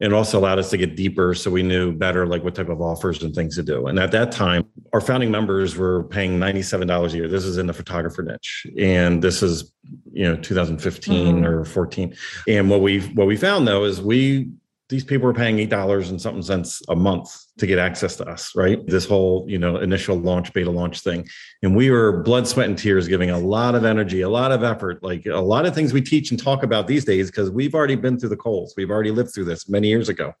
and 0.00 0.12
also 0.12 0.36
allowed 0.38 0.58
us 0.58 0.68
to 0.70 0.76
get 0.76 0.96
deeper 0.96 1.32
so 1.32 1.48
we 1.48 1.62
knew 1.62 1.92
better 1.92 2.26
like 2.26 2.42
what 2.42 2.56
type 2.56 2.68
of 2.68 2.80
offers 2.80 3.22
and 3.22 3.34
things 3.36 3.54
to 3.54 3.62
do. 3.62 3.86
And 3.86 3.98
at 4.00 4.10
that 4.10 4.32
time 4.32 4.64
our 4.92 5.00
founding 5.00 5.30
members 5.30 5.76
were 5.76 6.04
paying 6.04 6.38
$97 6.38 7.12
a 7.12 7.16
year. 7.16 7.28
This 7.28 7.44
is 7.44 7.56
in 7.56 7.66
the 7.66 7.72
photographer 7.72 8.22
niche. 8.22 8.66
And 8.78 9.22
this 9.22 9.42
is 9.42 9.72
you 10.12 10.24
know 10.24 10.36
2015 10.36 11.36
mm-hmm. 11.36 11.44
or 11.44 11.64
14 11.64 12.14
and 12.48 12.70
what 12.70 12.80
we 12.80 13.00
what 13.00 13.26
we 13.26 13.36
found 13.36 13.66
though 13.66 13.84
is 13.84 14.00
we 14.00 14.48
these 14.92 15.04
people 15.04 15.26
were 15.26 15.32
paying 15.32 15.58
eight 15.58 15.70
dollars 15.70 16.10
and 16.10 16.20
something 16.20 16.42
cents 16.42 16.82
a 16.90 16.94
month 16.94 17.34
to 17.56 17.66
get 17.66 17.78
access 17.78 18.14
to 18.16 18.24
us, 18.26 18.54
right? 18.54 18.86
This 18.86 19.06
whole, 19.06 19.46
you 19.48 19.58
know, 19.58 19.78
initial 19.78 20.16
launch, 20.16 20.52
beta 20.52 20.70
launch 20.70 21.00
thing. 21.00 21.26
And 21.62 21.74
we 21.74 21.90
were 21.90 22.22
blood, 22.22 22.46
sweat, 22.46 22.68
and 22.68 22.76
tears, 22.76 23.08
giving 23.08 23.30
a 23.30 23.38
lot 23.38 23.74
of 23.74 23.86
energy, 23.86 24.20
a 24.20 24.28
lot 24.28 24.52
of 24.52 24.62
effort, 24.62 25.02
like 25.02 25.24
a 25.24 25.40
lot 25.40 25.64
of 25.64 25.74
things 25.74 25.94
we 25.94 26.02
teach 26.02 26.30
and 26.30 26.38
talk 26.38 26.62
about 26.62 26.86
these 26.86 27.06
days, 27.06 27.30
because 27.30 27.50
we've 27.50 27.74
already 27.74 27.96
been 27.96 28.18
through 28.18 28.28
the 28.28 28.36
coals. 28.36 28.74
We've 28.76 28.90
already 28.90 29.10
lived 29.10 29.32
through 29.34 29.46
this 29.46 29.66
many 29.66 29.88
years 29.88 30.10
ago. 30.10 30.34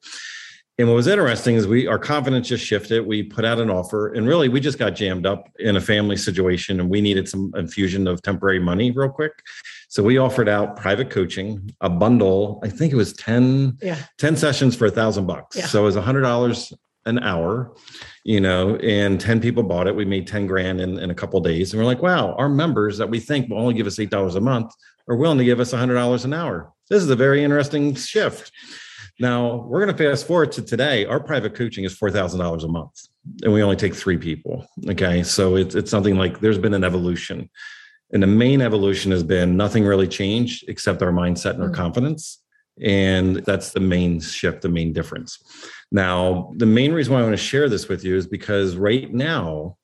And 0.78 0.88
what 0.88 0.94
was 0.94 1.06
interesting 1.06 1.56
is 1.56 1.66
we 1.66 1.86
our 1.86 1.98
confidence 1.98 2.48
just 2.48 2.64
shifted. 2.64 3.06
We 3.06 3.22
put 3.22 3.44
out 3.46 3.58
an 3.58 3.70
offer, 3.70 4.12
and 4.12 4.26
really 4.28 4.50
we 4.50 4.60
just 4.60 4.78
got 4.78 4.90
jammed 4.90 5.26
up 5.26 5.48
in 5.58 5.76
a 5.76 5.80
family 5.80 6.16
situation, 6.16 6.78
and 6.78 6.90
we 6.90 7.00
needed 7.00 7.26
some 7.28 7.52
infusion 7.56 8.06
of 8.06 8.20
temporary 8.20 8.58
money 8.58 8.90
real 8.90 9.08
quick. 9.08 9.32
So 9.92 10.02
we 10.02 10.16
offered 10.16 10.48
out 10.48 10.76
private 10.76 11.10
coaching, 11.10 11.70
a 11.82 11.90
bundle. 11.90 12.60
I 12.64 12.70
think 12.70 12.94
it 12.94 12.96
was 12.96 13.12
10, 13.12 13.76
yeah. 13.82 13.98
10 14.16 14.38
sessions 14.38 14.74
for 14.74 14.86
a 14.86 14.90
thousand 14.90 15.26
bucks. 15.26 15.70
So 15.70 15.82
it 15.82 15.84
was 15.84 15.96
a 15.96 16.00
hundred 16.00 16.22
dollars 16.22 16.72
an 17.04 17.18
hour, 17.18 17.76
you 18.24 18.40
know, 18.40 18.76
and 18.76 19.20
10 19.20 19.42
people 19.42 19.62
bought 19.62 19.86
it. 19.86 19.94
We 19.94 20.06
made 20.06 20.26
10 20.26 20.46
grand 20.46 20.80
in, 20.80 20.98
in 20.98 21.10
a 21.10 21.14
couple 21.14 21.38
days. 21.40 21.74
And 21.74 21.78
we're 21.78 21.84
like, 21.84 22.00
wow, 22.00 22.34
our 22.36 22.48
members 22.48 22.96
that 22.96 23.10
we 23.10 23.20
think 23.20 23.50
will 23.50 23.58
only 23.58 23.74
give 23.74 23.86
us 23.86 23.96
$8 23.96 24.34
a 24.34 24.40
month 24.40 24.72
are 25.10 25.16
willing 25.16 25.36
to 25.36 25.44
give 25.44 25.60
us 25.60 25.74
$100 25.74 26.24
an 26.24 26.32
hour. 26.32 26.72
This 26.88 27.02
is 27.02 27.10
a 27.10 27.16
very 27.16 27.44
interesting 27.44 27.94
shift. 27.94 28.50
Now 29.20 29.56
we're 29.56 29.84
going 29.84 29.94
to 29.94 30.08
fast 30.08 30.26
forward 30.26 30.52
to 30.52 30.62
today. 30.62 31.04
Our 31.04 31.20
private 31.20 31.54
coaching 31.54 31.84
is 31.84 31.98
$4,000 31.98 32.64
a 32.64 32.68
month 32.68 32.98
and 33.42 33.52
we 33.52 33.62
only 33.62 33.76
take 33.76 33.94
three 33.94 34.16
people. 34.16 34.66
Okay. 34.88 35.22
So 35.22 35.56
it's, 35.56 35.74
it's 35.74 35.90
something 35.90 36.16
like 36.16 36.40
there's 36.40 36.56
been 36.56 36.72
an 36.72 36.82
evolution. 36.82 37.50
And 38.12 38.22
the 38.22 38.26
main 38.26 38.60
evolution 38.60 39.10
has 39.10 39.22
been 39.22 39.56
nothing 39.56 39.84
really 39.84 40.08
changed 40.08 40.64
except 40.68 41.02
our 41.02 41.12
mindset 41.12 41.54
and 41.54 41.62
our 41.62 41.70
mm. 41.70 41.74
confidence. 41.74 42.42
And 42.80 43.36
that's 43.36 43.72
the 43.72 43.80
main 43.80 44.20
shift, 44.20 44.62
the 44.62 44.68
main 44.68 44.92
difference. 44.92 45.38
Now, 45.90 46.52
the 46.56 46.66
main 46.66 46.92
reason 46.92 47.12
why 47.12 47.20
I 47.20 47.22
want 47.22 47.34
to 47.34 47.36
share 47.36 47.68
this 47.68 47.88
with 47.88 48.04
you 48.04 48.16
is 48.16 48.26
because 48.26 48.76
right 48.76 49.12
now, 49.12 49.76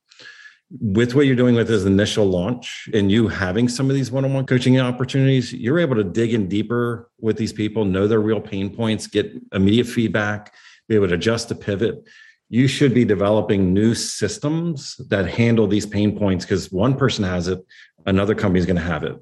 with 0.70 1.14
what 1.14 1.26
you're 1.26 1.36
doing 1.36 1.54
with 1.54 1.68
this 1.68 1.84
initial 1.84 2.26
launch 2.26 2.88
and 2.92 3.10
you 3.10 3.28
having 3.28 3.68
some 3.68 3.88
of 3.88 3.96
these 3.96 4.10
one-on-one 4.10 4.44
coaching 4.44 4.78
opportunities 4.78 5.50
you're 5.50 5.78
able 5.78 5.96
to 5.96 6.04
dig 6.04 6.34
in 6.34 6.46
deeper 6.46 7.08
with 7.20 7.38
these 7.38 7.54
people 7.54 7.86
know 7.86 8.06
their 8.06 8.20
real 8.20 8.40
pain 8.40 8.68
points 8.74 9.06
get 9.06 9.32
immediate 9.54 9.86
feedback 9.86 10.52
be 10.86 10.94
able 10.94 11.08
to 11.08 11.14
adjust 11.14 11.48
to 11.48 11.54
pivot 11.54 12.06
you 12.50 12.66
should 12.66 12.92
be 12.92 13.04
developing 13.04 13.72
new 13.72 13.94
systems 13.94 14.96
that 15.08 15.26
handle 15.26 15.66
these 15.66 15.86
pain 15.86 16.18
points 16.18 16.44
because 16.44 16.70
one 16.70 16.94
person 16.94 17.24
has 17.24 17.48
it 17.48 17.64
another 18.08 18.34
company 18.34 18.58
is 18.58 18.66
going 18.66 18.76
to 18.76 18.82
have 18.82 19.04
it. 19.04 19.16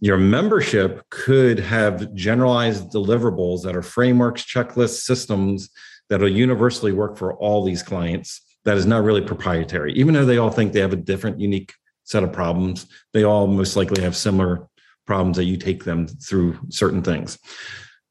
Your 0.00 0.18
membership 0.18 1.02
could 1.10 1.58
have 1.58 2.12
generalized 2.14 2.90
deliverables 2.92 3.62
that 3.62 3.76
are 3.76 3.82
frameworks, 3.82 4.42
checklists, 4.42 5.02
systems 5.02 5.70
that 6.08 6.20
will 6.20 6.28
universally 6.28 6.92
work 6.92 7.16
for 7.16 7.34
all 7.34 7.64
these 7.64 7.82
clients. 7.82 8.40
That 8.64 8.76
is 8.76 8.86
not 8.86 9.04
really 9.04 9.22
proprietary, 9.22 9.92
even 9.94 10.14
though 10.14 10.24
they 10.24 10.38
all 10.38 10.50
think 10.50 10.72
they 10.72 10.80
have 10.80 10.92
a 10.92 10.96
different, 10.96 11.40
unique 11.40 11.72
set 12.04 12.22
of 12.22 12.32
problems. 12.32 12.86
They 13.12 13.24
all 13.24 13.46
most 13.46 13.76
likely 13.76 14.02
have 14.02 14.16
similar 14.16 14.68
problems 15.06 15.36
that 15.36 15.44
you 15.44 15.56
take 15.56 15.84
them 15.84 16.06
through 16.06 16.58
certain 16.68 17.02
things 17.02 17.38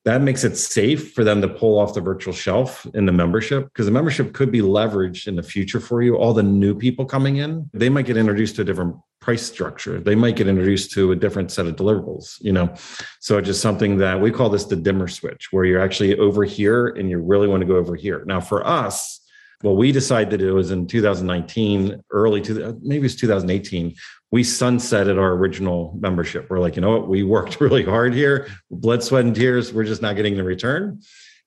that 0.06 0.22
makes 0.22 0.44
it 0.44 0.56
safe 0.56 1.14
for 1.14 1.24
them 1.24 1.42
to 1.42 1.48
pull 1.48 1.80
off 1.80 1.96
the 1.96 2.02
virtual 2.02 2.34
shelf 2.34 2.86
in 2.94 3.08
the 3.08 3.12
membership 3.12 3.66
because 3.66 3.88
the 3.88 3.92
membership 3.92 4.34
could 4.34 4.52
be 4.52 4.62
leveraged 4.62 5.28
in 5.28 5.36
the 5.36 5.44
future 5.44 5.80
for 5.80 6.04
you. 6.04 6.16
All 6.16 6.32
the 6.32 6.44
new 6.44 6.76
people 6.76 7.06
coming 7.06 7.38
in, 7.38 7.70
they 7.74 7.90
might 7.90 8.06
get 8.06 8.16
introduced 8.16 8.56
to 8.56 8.62
a 8.62 8.66
different 8.66 8.96
price 9.26 9.44
structure. 9.44 10.00
They 10.00 10.14
might 10.14 10.36
get 10.36 10.48
introduced 10.48 10.92
to 10.92 11.12
a 11.12 11.16
different 11.16 11.52
set 11.52 11.66
of 11.66 11.76
deliverables, 11.76 12.38
you 12.42 12.54
know. 12.54 12.72
So 13.20 13.40
it's 13.40 13.48
just 13.48 13.60
something 13.60 13.98
that 13.98 14.22
we 14.22 14.30
call 14.30 14.50
this 14.50 14.66
the 14.66 14.76
dimmer 14.76 15.08
switch, 15.08 15.48
where 15.52 15.66
you're 15.66 15.82
actually 15.82 16.16
over 16.20 16.44
here 16.44 16.90
and 16.90 17.10
you 17.10 17.18
really 17.18 17.48
want 17.48 17.62
to 17.62 17.66
go 17.66 17.76
over 17.76 17.96
here. 17.96 18.24
Now, 18.28 18.40
for 18.40 18.66
us, 18.68 19.22
what 19.62 19.78
we 19.78 19.92
decided 19.92 20.30
to 20.30 20.38
do 20.38 20.60
is 20.60 20.70
in 20.70 20.86
2019, 20.86 22.04
early 22.12 22.40
to 22.42 22.80
maybe 22.84 23.08
it's 23.08 23.16
2018, 23.16 23.96
we 24.30 24.44
sunsetted 24.44 25.18
our 25.18 25.32
original 25.32 25.98
membership. 26.00 26.48
We're 26.48 26.60
like, 26.60 26.76
you 26.76 26.84
know 26.84 26.92
what? 26.92 27.08
We 27.08 27.24
worked 27.24 27.60
really 27.66 27.84
hard 27.84 28.14
here, 28.14 28.48
blood, 28.70 29.04
sweat, 29.04 29.26
and 29.26 29.36
tears. 29.36 29.74
We're 29.74 29.86
just 29.86 30.04
not 30.04 30.16
getting 30.16 30.38
the 30.38 30.44
return. 30.44 31.02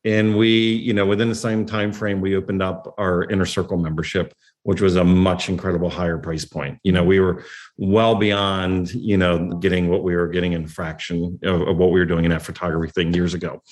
And 0.09 0.39
we, 0.39 0.49
you 0.49 0.95
know, 0.95 1.05
within 1.05 1.29
the 1.29 1.35
same 1.35 1.67
time 1.67 1.93
frame, 1.93 2.23
we 2.23 2.35
opened 2.35 2.63
up 2.63 2.95
our 2.97 3.25
inner 3.25 3.45
circle 3.45 3.77
membership, 3.77 4.33
which 4.63 4.81
was 4.81 4.97
a 4.97 5.05
much 5.05 5.51
incredible 5.51 5.91
higher 5.91 6.17
price 6.17 6.47
point. 6.47 6.79
You 6.83 6.93
know, 6.93 7.05
we 7.05 7.21
were 7.21 7.45
well 7.77 8.15
beyond, 8.15 8.91
you 8.95 9.19
know, 9.19 9.51
getting 9.65 9.89
what 9.89 10.05
we 10.05 10.17
were 10.17 10.29
getting 10.29 10.55
in 10.55 10.67
fraction 10.67 11.39
of, 11.43 11.61
of 11.61 11.77
what 11.77 11.91
we 11.91 12.01
were 12.01 12.07
doing 12.07 12.25
in 12.25 12.31
that 12.31 12.41
photography 12.41 12.91
thing 12.91 13.13
years 13.13 13.35
ago. 13.35 13.63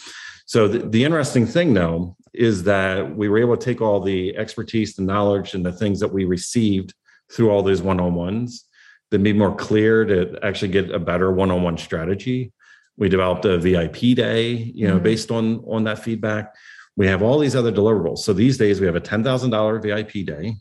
So 0.45 0.69
the, 0.69 0.81
the 0.81 1.05
interesting 1.05 1.47
thing 1.47 1.73
though 1.73 2.17
is 2.35 2.65
that 2.65 3.17
we 3.17 3.31
were 3.31 3.39
able 3.39 3.57
to 3.57 3.65
take 3.65 3.81
all 3.81 4.01
the 4.01 4.37
expertise, 4.37 4.95
the 4.95 5.05
knowledge, 5.05 5.55
and 5.55 5.65
the 5.65 5.73
things 5.73 6.01
that 6.01 6.13
we 6.13 6.27
received 6.27 6.93
through 7.33 7.51
all 7.51 7.63
those 7.63 7.81
one-on-ones 7.81 8.67
to 9.11 9.19
be 9.19 9.33
more 9.33 9.55
clear 9.55 10.05
to 10.05 10.39
actually 10.43 10.69
get 10.69 10.91
a 10.91 10.99
better 10.99 11.33
one-on-one 11.33 11.79
strategy. 11.79 12.53
We 12.97 13.09
developed 13.09 13.45
a 13.45 13.59
VIP 13.59 14.17
day, 14.17 14.53
you 14.53 14.87
know, 14.89 14.95
mm-hmm. 14.95 15.05
based 15.05 15.31
on 15.31 15.63
on 15.67 15.85
that 15.85 15.99
feedback. 15.99 16.55
We 16.97 17.07
have 17.07 17.23
all 17.23 17.39
these 17.39 17.55
other 17.55 17.73
deliverables. 17.73 18.19
So 18.19 18.33
these 18.33 18.57
days 18.57 18.81
we 18.81 18.87
have 18.87 18.97
a 18.97 19.01
ten 19.01 19.23
thousand 19.23 19.51
dollar 19.51 19.79
VIP 19.79 20.25
day. 20.25 20.57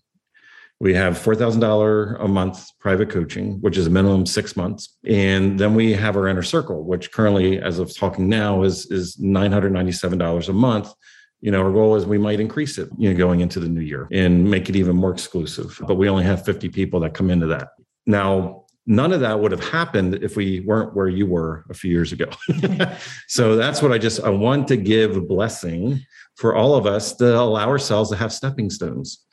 We 0.79 0.93
have 0.93 1.17
four 1.17 1.35
thousand 1.35 1.61
dollar 1.61 2.15
a 2.15 2.27
month 2.27 2.69
private 2.79 3.09
coaching, 3.09 3.61
which 3.61 3.77
is 3.77 3.87
a 3.87 3.89
minimum 3.89 4.25
six 4.25 4.57
months, 4.57 4.97
and 5.05 5.57
then 5.57 5.73
we 5.73 5.93
have 5.93 6.17
our 6.17 6.27
inner 6.27 6.43
circle, 6.43 6.83
which 6.83 7.11
currently, 7.13 7.59
as 7.61 7.79
of 7.79 7.95
talking 7.95 8.27
now, 8.27 8.63
is 8.63 8.91
is 8.91 9.17
nine 9.17 9.53
hundred 9.53 9.71
ninety 9.71 9.93
seven 9.93 10.17
dollars 10.17 10.49
a 10.49 10.53
month. 10.53 10.93
You 11.39 11.51
know, 11.51 11.61
our 11.61 11.71
goal 11.71 11.95
is 11.95 12.05
we 12.05 12.17
might 12.17 12.39
increase 12.39 12.77
it, 12.77 12.89
you 12.97 13.09
know, 13.09 13.17
going 13.17 13.39
into 13.39 13.59
the 13.59 13.69
new 13.69 13.81
year 13.81 14.07
and 14.11 14.49
make 14.49 14.67
it 14.67 14.75
even 14.75 14.95
more 14.95 15.11
exclusive. 15.11 15.79
But 15.87 15.95
we 15.95 16.09
only 16.09 16.23
have 16.23 16.43
50 16.43 16.69
people 16.69 17.01
that 17.01 17.13
come 17.13 17.29
into 17.29 17.45
that. 17.47 17.67
Now, 18.07 18.64
none 18.87 19.11
of 19.11 19.21
that 19.21 19.39
would 19.39 19.51
have 19.51 19.63
happened 19.63 20.15
if 20.21 20.35
we 20.35 20.59
weren't 20.61 20.95
where 20.95 21.07
you 21.07 21.25
were 21.25 21.65
a 21.69 21.73
few 21.73 21.91
years 21.91 22.11
ago. 22.11 22.29
so 23.27 23.55
that's 23.55 23.81
what 23.81 23.91
I 23.91 23.97
just 23.97 24.21
I 24.21 24.29
want 24.29 24.67
to 24.69 24.77
give 24.77 25.17
a 25.17 25.21
blessing 25.21 26.05
for 26.35 26.55
all 26.55 26.75
of 26.75 26.85
us 26.85 27.13
to 27.15 27.39
allow 27.39 27.67
ourselves 27.67 28.09
to 28.11 28.15
have 28.15 28.31
stepping 28.31 28.69
stones. 28.69 29.25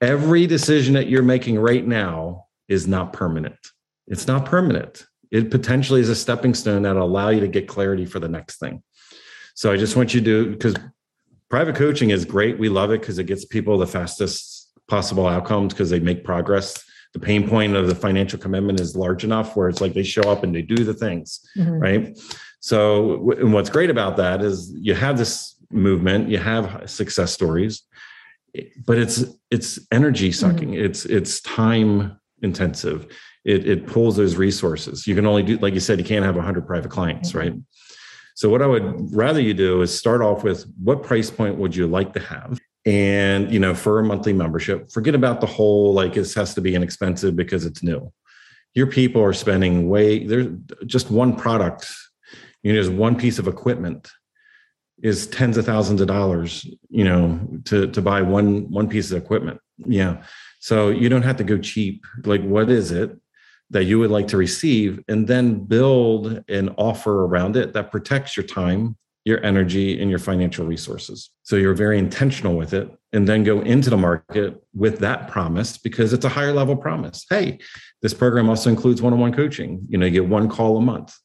Every 0.00 0.46
decision 0.46 0.94
that 0.94 1.08
you're 1.08 1.22
making 1.22 1.58
right 1.58 1.86
now 1.86 2.46
is 2.68 2.86
not 2.86 3.12
permanent. 3.12 3.58
It's 4.06 4.26
not 4.26 4.44
permanent. 4.44 5.06
It 5.30 5.50
potentially 5.50 6.00
is 6.00 6.08
a 6.08 6.16
stepping 6.16 6.54
stone 6.54 6.82
that'll 6.82 7.04
allow 7.04 7.28
you 7.28 7.40
to 7.40 7.48
get 7.48 7.68
clarity 7.68 8.04
for 8.04 8.18
the 8.18 8.28
next 8.28 8.58
thing. 8.58 8.82
So 9.54 9.72
I 9.72 9.76
just 9.76 9.96
want 9.96 10.14
you 10.14 10.20
to 10.20 10.50
because 10.50 10.74
private 11.48 11.76
coaching 11.76 12.10
is 12.10 12.24
great. 12.24 12.58
We 12.58 12.68
love 12.68 12.90
it 12.90 13.00
because 13.00 13.18
it 13.18 13.24
gets 13.24 13.44
people 13.44 13.78
the 13.78 13.86
fastest 13.86 14.72
possible 14.88 15.26
outcomes 15.26 15.72
because 15.72 15.90
they 15.90 16.00
make 16.00 16.24
progress 16.24 16.82
the 17.12 17.18
pain 17.18 17.48
point 17.48 17.74
of 17.74 17.88
the 17.88 17.94
financial 17.94 18.38
commitment 18.38 18.78
is 18.78 18.94
large 18.94 19.24
enough 19.24 19.56
where 19.56 19.68
it's 19.68 19.80
like 19.80 19.94
they 19.94 20.02
show 20.02 20.22
up 20.22 20.44
and 20.44 20.54
they 20.54 20.62
do 20.62 20.84
the 20.84 20.94
things, 20.94 21.40
mm-hmm. 21.56 21.78
right? 21.78 22.18
So, 22.60 23.30
and 23.32 23.52
what's 23.52 23.70
great 23.70 23.90
about 23.90 24.16
that 24.18 24.42
is 24.42 24.72
you 24.74 24.94
have 24.94 25.18
this 25.18 25.56
movement, 25.70 26.28
you 26.28 26.38
have 26.38 26.88
success 26.88 27.32
stories, 27.32 27.82
but 28.84 28.98
it's 28.98 29.24
it's 29.50 29.78
energy 29.90 30.32
sucking. 30.32 30.70
Mm-hmm. 30.70 30.84
It's 30.84 31.04
it's 31.06 31.40
time 31.40 32.18
intensive. 32.42 33.06
It 33.44 33.66
it 33.66 33.86
pulls 33.86 34.16
those 34.16 34.36
resources. 34.36 35.06
You 35.06 35.14
can 35.14 35.26
only 35.26 35.42
do, 35.42 35.56
like 35.58 35.74
you 35.74 35.80
said, 35.80 35.98
you 35.98 36.04
can't 36.04 36.24
have 36.24 36.36
100 36.36 36.66
private 36.66 36.90
clients, 36.90 37.30
mm-hmm. 37.30 37.38
right? 37.38 37.54
So, 38.34 38.48
what 38.48 38.62
I 38.62 38.66
would 38.66 39.14
rather 39.14 39.40
you 39.40 39.54
do 39.54 39.82
is 39.82 39.96
start 39.96 40.22
off 40.22 40.44
with 40.44 40.64
what 40.82 41.02
price 41.02 41.30
point 41.30 41.56
would 41.56 41.74
you 41.74 41.86
like 41.86 42.12
to 42.14 42.20
have? 42.20 42.58
And 42.86 43.52
you 43.52 43.58
know 43.58 43.74
for 43.74 43.98
a 43.98 44.04
monthly 44.04 44.32
membership 44.32 44.90
forget 44.90 45.14
about 45.14 45.40
the 45.40 45.46
whole 45.46 45.92
like 45.92 46.14
this 46.14 46.34
has 46.34 46.54
to 46.54 46.60
be 46.60 46.74
inexpensive 46.74 47.36
because 47.36 47.66
it's 47.66 47.82
new. 47.82 48.12
Your 48.74 48.86
people 48.86 49.22
are 49.22 49.32
spending 49.32 49.88
way 49.88 50.24
there's 50.24 50.48
just 50.86 51.10
one 51.10 51.36
product 51.36 51.92
you 52.62 52.72
know 52.72 52.76
there's 52.76 52.90
one 52.90 53.16
piece 53.16 53.38
of 53.38 53.48
equipment 53.48 54.10
is 55.02 55.26
tens 55.26 55.56
of 55.56 55.64
thousands 55.64 56.00
of 56.00 56.06
dollars 56.06 56.66
you 56.88 57.04
know 57.04 57.40
to 57.64 57.86
to 57.90 58.02
buy 58.02 58.22
one 58.22 58.70
one 58.70 58.88
piece 58.88 59.10
of 59.10 59.22
equipment. 59.22 59.60
Yeah. 59.78 60.22
So 60.60 60.90
you 60.90 61.08
don't 61.08 61.22
have 61.22 61.36
to 61.36 61.44
go 61.44 61.56
cheap. 61.58 62.04
Like 62.24 62.42
what 62.42 62.70
is 62.70 62.90
it 62.92 63.16
that 63.70 63.84
you 63.84 63.98
would 63.98 64.10
like 64.10 64.28
to 64.28 64.36
receive 64.36 65.02
and 65.08 65.26
then 65.26 65.64
build 65.64 66.42
an 66.48 66.70
offer 66.76 67.24
around 67.24 67.56
it 67.56 67.72
that 67.72 67.90
protects 67.90 68.36
your 68.36 68.44
time 68.44 68.96
your 69.24 69.44
energy 69.44 70.00
and 70.00 70.08
your 70.08 70.18
financial 70.18 70.66
resources. 70.66 71.30
So 71.42 71.56
you're 71.56 71.74
very 71.74 71.98
intentional 71.98 72.56
with 72.56 72.72
it 72.72 72.90
and 73.12 73.28
then 73.28 73.44
go 73.44 73.60
into 73.60 73.90
the 73.90 73.96
market 73.96 74.62
with 74.74 74.98
that 75.00 75.28
promise 75.28 75.76
because 75.76 76.12
it's 76.12 76.24
a 76.24 76.28
higher 76.28 76.52
level 76.52 76.76
promise. 76.76 77.26
Hey 77.28 77.58
this 78.02 78.14
program 78.14 78.48
also 78.48 78.70
includes 78.70 79.02
one-on-one 79.02 79.34
coaching. 79.34 79.86
You 79.88 79.98
know 79.98 80.06
you 80.06 80.12
get 80.12 80.26
one 80.26 80.48
call 80.48 80.76
a 80.78 80.80
month 80.80 81.16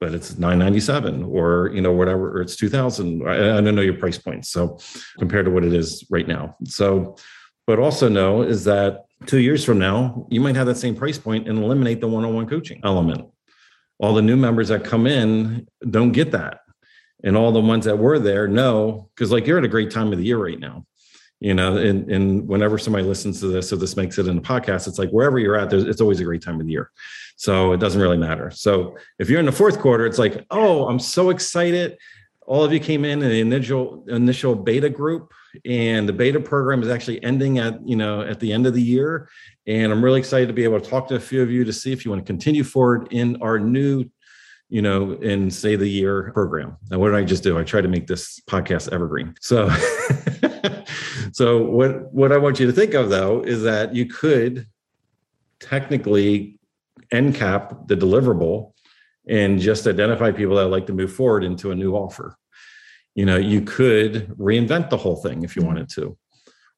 but 0.00 0.12
it's 0.12 0.36
997 0.36 1.22
or 1.24 1.70
you 1.72 1.80
know 1.80 1.92
whatever 1.92 2.36
or 2.36 2.42
it's 2.42 2.56
2000 2.56 3.26
I, 3.26 3.60
don't 3.60 3.74
know 3.74 3.82
your 3.82 3.94
price 3.94 4.18
points 4.18 4.48
so 4.50 4.78
compared 5.18 5.46
to 5.46 5.52
what 5.52 5.64
it 5.64 5.72
is 5.72 6.04
right 6.10 6.26
now. 6.26 6.56
So 6.64 7.16
but 7.66 7.78
also 7.78 8.08
know 8.08 8.42
is 8.42 8.64
that 8.64 9.04
two 9.26 9.38
years 9.38 9.64
from 9.64 9.78
now 9.78 10.26
you 10.28 10.40
might 10.40 10.56
have 10.56 10.66
that 10.66 10.76
same 10.76 10.96
price 10.96 11.18
point 11.18 11.48
and 11.48 11.58
eliminate 11.62 12.00
the 12.00 12.08
one-on-one 12.08 12.48
coaching 12.48 12.80
element. 12.82 13.28
All 14.00 14.12
the 14.12 14.22
new 14.22 14.36
members 14.36 14.68
that 14.68 14.82
come 14.84 15.06
in 15.06 15.68
don't 15.88 16.10
get 16.10 16.32
that 16.32 16.63
and 17.24 17.36
all 17.36 17.50
the 17.50 17.60
ones 17.60 17.86
that 17.86 17.98
were 17.98 18.18
there 18.18 18.46
know 18.46 19.08
because 19.14 19.32
like 19.32 19.46
you're 19.46 19.58
at 19.58 19.64
a 19.64 19.68
great 19.68 19.90
time 19.90 20.12
of 20.12 20.18
the 20.18 20.24
year 20.24 20.38
right 20.38 20.60
now 20.60 20.84
you 21.40 21.52
know 21.52 21.76
and, 21.76 22.10
and 22.10 22.46
whenever 22.46 22.78
somebody 22.78 23.04
listens 23.04 23.40
to 23.40 23.48
this 23.48 23.68
so 23.68 23.76
this 23.76 23.96
makes 23.96 24.18
it 24.18 24.28
in 24.28 24.38
a 24.38 24.40
podcast 24.40 24.86
it's 24.86 24.98
like 24.98 25.10
wherever 25.10 25.38
you're 25.38 25.56
at 25.56 25.70
there's, 25.70 25.84
it's 25.84 26.00
always 26.00 26.20
a 26.20 26.24
great 26.24 26.42
time 26.42 26.60
of 26.60 26.66
the 26.66 26.72
year. 26.72 26.90
So 27.36 27.72
it 27.72 27.80
doesn't 27.80 28.00
really 28.00 28.16
matter. 28.16 28.52
So 28.52 28.96
if 29.18 29.28
you're 29.28 29.40
in 29.40 29.46
the 29.46 29.52
fourth 29.52 29.80
quarter 29.80 30.06
it's 30.06 30.18
like 30.18 30.44
oh 30.50 30.88
i'm 30.88 30.98
so 30.98 31.30
excited. 31.30 31.98
All 32.46 32.62
of 32.62 32.74
you 32.74 32.80
came 32.80 33.06
in 33.06 33.22
in 33.22 33.28
the 33.30 33.40
initial 33.40 34.04
initial 34.08 34.54
beta 34.54 34.90
group 34.90 35.32
and 35.64 36.08
the 36.08 36.12
beta 36.12 36.38
program 36.38 36.82
is 36.82 36.88
actually 36.88 37.22
ending 37.24 37.58
at 37.58 37.86
you 37.88 37.96
know 37.96 38.20
at 38.20 38.38
the 38.38 38.52
end 38.52 38.66
of 38.66 38.74
the 38.74 38.82
year 38.82 39.28
and 39.66 39.92
i'm 39.92 40.04
really 40.04 40.18
excited 40.18 40.46
to 40.48 40.52
be 40.52 40.64
able 40.64 40.80
to 40.80 40.90
talk 40.90 41.08
to 41.08 41.14
a 41.14 41.20
few 41.20 41.40
of 41.40 41.50
you 41.50 41.64
to 41.64 41.72
see 41.72 41.92
if 41.92 42.04
you 42.04 42.10
want 42.10 42.20
to 42.20 42.26
continue 42.26 42.64
forward 42.64 43.08
in 43.12 43.40
our 43.40 43.58
new 43.58 44.04
you 44.74 44.82
know, 44.82 45.12
in 45.22 45.52
say 45.52 45.76
the 45.76 45.86
year 45.86 46.32
program. 46.32 46.76
Now, 46.90 46.98
what 46.98 47.10
did 47.10 47.16
I 47.16 47.22
just 47.22 47.44
do? 47.44 47.56
I 47.56 47.62
tried 47.62 47.82
to 47.82 47.88
make 47.88 48.08
this 48.08 48.40
podcast 48.40 48.92
evergreen. 48.92 49.36
So, 49.40 49.70
so 51.32 51.62
what 51.62 52.12
what 52.12 52.32
I 52.32 52.38
want 52.38 52.58
you 52.58 52.66
to 52.66 52.72
think 52.72 52.92
of 52.94 53.08
though 53.08 53.40
is 53.42 53.62
that 53.62 53.94
you 53.94 54.06
could 54.06 54.66
technically 55.60 56.58
end 57.12 57.36
cap 57.36 57.86
the 57.86 57.94
deliverable 57.94 58.72
and 59.28 59.60
just 59.60 59.86
identify 59.86 60.32
people 60.32 60.56
that 60.56 60.66
like 60.66 60.88
to 60.88 60.92
move 60.92 61.12
forward 61.12 61.44
into 61.44 61.70
a 61.70 61.76
new 61.76 61.94
offer. 61.94 62.36
You 63.14 63.26
know, 63.26 63.36
you 63.36 63.60
could 63.60 64.26
reinvent 64.30 64.90
the 64.90 64.96
whole 64.96 65.22
thing 65.22 65.44
if 65.44 65.54
you 65.54 65.62
mm-hmm. 65.62 65.68
wanted 65.68 65.88
to. 65.90 66.18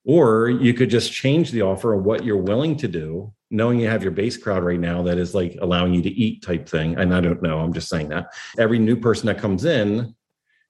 Or 0.07 0.49
you 0.49 0.73
could 0.73 0.89
just 0.89 1.13
change 1.13 1.51
the 1.51 1.63
offer 1.63 1.93
of 1.93 2.05
what 2.05 2.25
you're 2.25 2.37
willing 2.37 2.77
to 2.77 2.89
do 2.89 3.35
knowing 3.51 3.79
you 3.79 3.89
have 3.89 4.03
your 4.03 4.13
base 4.13 4.37
crowd 4.37 4.65
right 4.65 4.81
now 4.81 5.03
that 5.03 5.19
is 5.19 5.35
like 5.35 5.57
allowing 5.61 5.95
you 5.95 6.03
to 6.03 6.11
eat 6.11 6.43
type 6.43 6.69
thing. 6.69 6.97
And 6.97 7.15
i 7.15 7.21
don't 7.21 7.43
know 7.43 7.59
i'm 7.59 7.73
just 7.73 7.89
saying 7.89 8.09
that. 8.09 8.33
Every 8.59 8.79
new 8.79 8.97
person 8.97 9.27
that 9.27 9.39
comes 9.39 9.65
in 9.65 10.15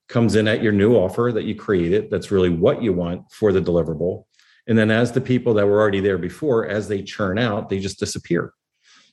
comes 0.08 0.36
in 0.36 0.46
at 0.46 0.62
your 0.62 0.72
new 0.72 0.94
offer 0.94 1.32
that 1.34 1.44
you 1.44 1.54
created 1.54 2.10
that's 2.10 2.30
really 2.30 2.50
what 2.50 2.82
you 2.82 2.92
want 2.92 3.30
for 3.32 3.52
the 3.52 3.60
deliverable. 3.60 4.24
And 4.68 4.76
then 4.76 4.90
as 4.90 5.12
the 5.12 5.20
people 5.20 5.54
that 5.54 5.66
were 5.66 5.80
already 5.80 6.00
there 6.00 6.18
before 6.18 6.66
as 6.66 6.88
they 6.88 7.02
churn 7.02 7.38
out 7.38 7.68
they 7.68 7.78
just 7.78 7.98
disappear. 7.98 8.52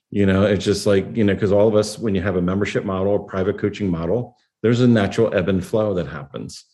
You 0.10 0.26
know 0.26 0.44
it's 0.44 0.66
just 0.66 0.86
like 0.86 1.16
you 1.16 1.24
know 1.24 1.34
because 1.34 1.52
all 1.52 1.68
of 1.68 1.76
us 1.76 1.98
when 1.98 2.16
you 2.16 2.22
have 2.22 2.36
a 2.36 2.42
membership 2.42 2.86
model 2.86 3.16
a 3.16 3.28
private 3.28 3.58
coaching 3.58 3.90
model 3.90 4.36
there's 4.62 4.82
a 4.82 4.88
natural 4.88 5.34
ebb 5.34 5.50
and 5.50 5.66
flow 5.66 5.94
that 5.96 6.08
happens 6.08 6.66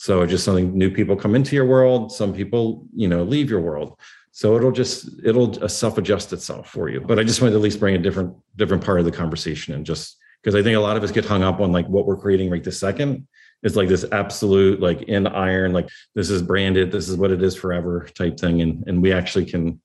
so 0.00 0.24
just 0.24 0.44
something 0.44 0.76
new 0.76 0.90
people 0.90 1.16
come 1.16 1.34
into 1.34 1.54
your 1.54 1.66
world 1.66 2.10
some 2.10 2.32
people 2.32 2.86
you 2.94 3.08
know 3.08 3.22
leave 3.22 3.50
your 3.50 3.60
world 3.60 3.98
so 4.38 4.54
it'll 4.54 4.70
just 4.70 5.08
it'll 5.24 5.68
self 5.68 5.98
adjust 5.98 6.32
itself 6.32 6.70
for 6.70 6.88
you. 6.88 7.00
But 7.00 7.18
I 7.18 7.24
just 7.24 7.42
wanted 7.42 7.54
to 7.54 7.56
at 7.56 7.62
least 7.62 7.80
bring 7.80 7.96
a 7.96 7.98
different 7.98 8.36
different 8.54 8.84
part 8.84 9.00
of 9.00 9.04
the 9.04 9.10
conversation 9.10 9.74
and 9.74 9.84
just 9.84 10.16
because 10.40 10.54
I 10.54 10.62
think 10.62 10.76
a 10.76 10.80
lot 10.80 10.96
of 10.96 11.02
us 11.02 11.10
get 11.10 11.24
hung 11.24 11.42
up 11.42 11.58
on 11.58 11.72
like 11.72 11.88
what 11.88 12.06
we're 12.06 12.16
creating 12.16 12.48
right 12.48 12.62
this 12.62 12.78
second. 12.78 13.26
is 13.64 13.74
like 13.74 13.88
this 13.88 14.04
absolute 14.12 14.78
like 14.78 15.02
in 15.02 15.26
iron, 15.26 15.72
like 15.72 15.88
this 16.14 16.30
is 16.30 16.40
branded, 16.40 16.92
this 16.92 17.08
is 17.08 17.16
what 17.16 17.32
it 17.32 17.42
is 17.42 17.56
forever 17.56 18.08
type 18.14 18.38
thing. 18.38 18.62
And 18.62 18.84
and 18.86 19.02
we 19.02 19.12
actually 19.12 19.44
can 19.44 19.80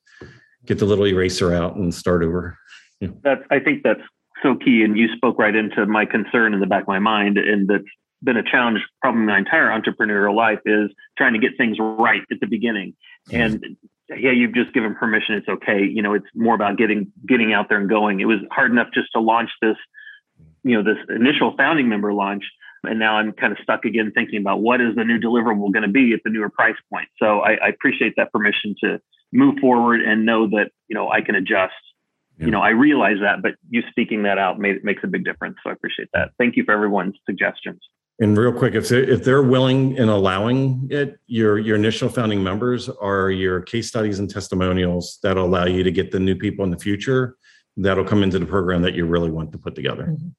get 0.68 0.78
the 0.78 0.86
little 0.86 1.08
eraser 1.08 1.52
out 1.52 1.76
and 1.76 1.92
start 1.92 2.22
over. 2.22 2.56
Yeah. 3.00 3.08
That's 3.24 3.42
I 3.50 3.58
think 3.60 3.82
that's 3.84 4.04
so 4.44 4.54
key. 4.56 4.84
And 4.84 4.96
you 4.96 5.08
spoke 5.16 5.40
right 5.40 5.56
into 5.56 5.88
my 5.88 6.06
concern 6.06 6.54
in 6.54 6.60
the 6.60 6.68
back 6.68 6.84
of 6.84 6.88
my 6.90 7.00
mind. 7.00 7.40
And 7.40 7.68
that's 7.68 7.84
been 8.24 8.38
a 8.38 8.44
challenge 8.44 8.80
probably 9.02 9.22
my 9.22 9.38
entire 9.38 9.68
entrepreneurial 9.68 10.36
life 10.36 10.60
is 10.66 10.90
trying 11.18 11.34
to 11.34 11.40
get 11.40 11.58
things 11.58 11.78
right 11.80 12.22
at 12.32 12.40
the 12.40 12.48
beginning. 12.48 12.96
Mm-hmm. 13.30 13.42
And 13.42 13.78
yeah, 14.10 14.32
you've 14.32 14.54
just 14.54 14.74
given 14.74 14.96
permission. 14.96 15.36
It's 15.36 15.48
okay. 15.48 15.84
You 15.84 16.02
know, 16.02 16.14
it's 16.14 16.26
more 16.36 16.56
about 16.56 16.78
getting 16.78 17.12
getting 17.28 17.54
out 17.54 17.70
there 17.70 17.80
and 17.80 17.90
going. 17.90 18.20
It 18.20 18.26
was 18.26 18.40
hard 18.52 18.72
enough 18.72 18.88
just 18.94 19.08
to 19.14 19.22
launch 19.22 19.50
this, 19.62 19.78
you 20.64 20.76
know, 20.76 20.84
this 20.84 21.02
initial 21.10 21.56
founding 21.58 21.90
member 21.90 22.14
launch, 22.14 22.44
and 22.84 23.00
now 23.00 23.18
I'm 23.18 23.32
kind 23.32 23.54
of 23.54 23.60
stuck 23.64 23.86
again 23.86 24.12
thinking 24.14 24.40
about 24.40 24.62
what 24.62 24.82
is 24.82 24.96
the 24.96 25.04
new 25.04 25.20
deliverable 25.20 25.72
going 25.72 25.84
to 25.84 25.92
be 25.92 26.14
at 26.14 26.20
the 26.24 26.30
newer 26.30 26.50
price 26.50 26.76
point. 26.92 27.08
So 27.18 27.40
I, 27.40 27.54
I, 27.54 27.68
appreciate 27.70 28.16
that 28.18 28.32
permission 28.32 28.76
to 28.84 29.00
move 29.32 29.60
forward 29.60 30.02
and 30.02 30.26
know 30.26 30.48
that 30.50 30.72
you 30.88 30.96
know 30.96 31.10
I 31.10 31.22
can 31.22 31.36
adjust. 31.36 31.74
Yeah. 32.38 32.46
You 32.46 32.52
know, 32.52 32.62
I 32.62 32.70
realize 32.70 33.18
that, 33.22 33.42
but 33.44 33.54
you 33.70 33.84
speaking 33.90 34.24
that 34.24 34.40
out 34.40 34.60
made, 34.60 34.84
makes 34.84 35.04
a 35.04 35.08
big 35.08 35.24
difference. 35.24 35.58
So 35.64 35.70
I 35.70 35.74
appreciate 35.74 36.10
that. 36.14 36.32
Thank 36.40 36.58
you 36.58 36.64
for 36.64 36.72
everyone's 36.72 37.16
suggestions. 37.28 37.80
And 38.24 38.38
real 38.38 38.54
quick, 38.54 38.74
if 38.74 38.88
they're, 38.88 39.04
if 39.04 39.26
they're 39.26 39.44
willing 39.44 40.00
and 40.00 40.10
allowing 40.10 40.88
it, 40.90 41.20
your 41.28 41.60
your 41.60 41.76
initial 41.76 42.08
founding 42.08 42.42
members 42.42 42.88
are 42.88 43.30
your 43.30 43.60
case 43.60 43.90
studies 43.90 44.20
and 44.20 44.30
testimonials 44.30 45.20
that'll 45.22 45.46
allow 45.46 45.66
you 45.66 45.84
to 45.84 45.92
get 45.92 46.10
the 46.10 46.22
new 46.22 46.34
people 46.34 46.64
in 46.64 46.72
the 46.72 46.80
future 46.80 47.36
that'll 47.76 48.06
come 48.06 48.24
into 48.24 48.40
the 48.40 48.46
program 48.46 48.82
that 48.84 48.94
you 48.94 49.06
really 49.06 49.30
want 49.30 49.52
to 49.52 49.58
put 49.58 49.76
together. 49.76 50.04
Mm-hmm. 50.04 50.30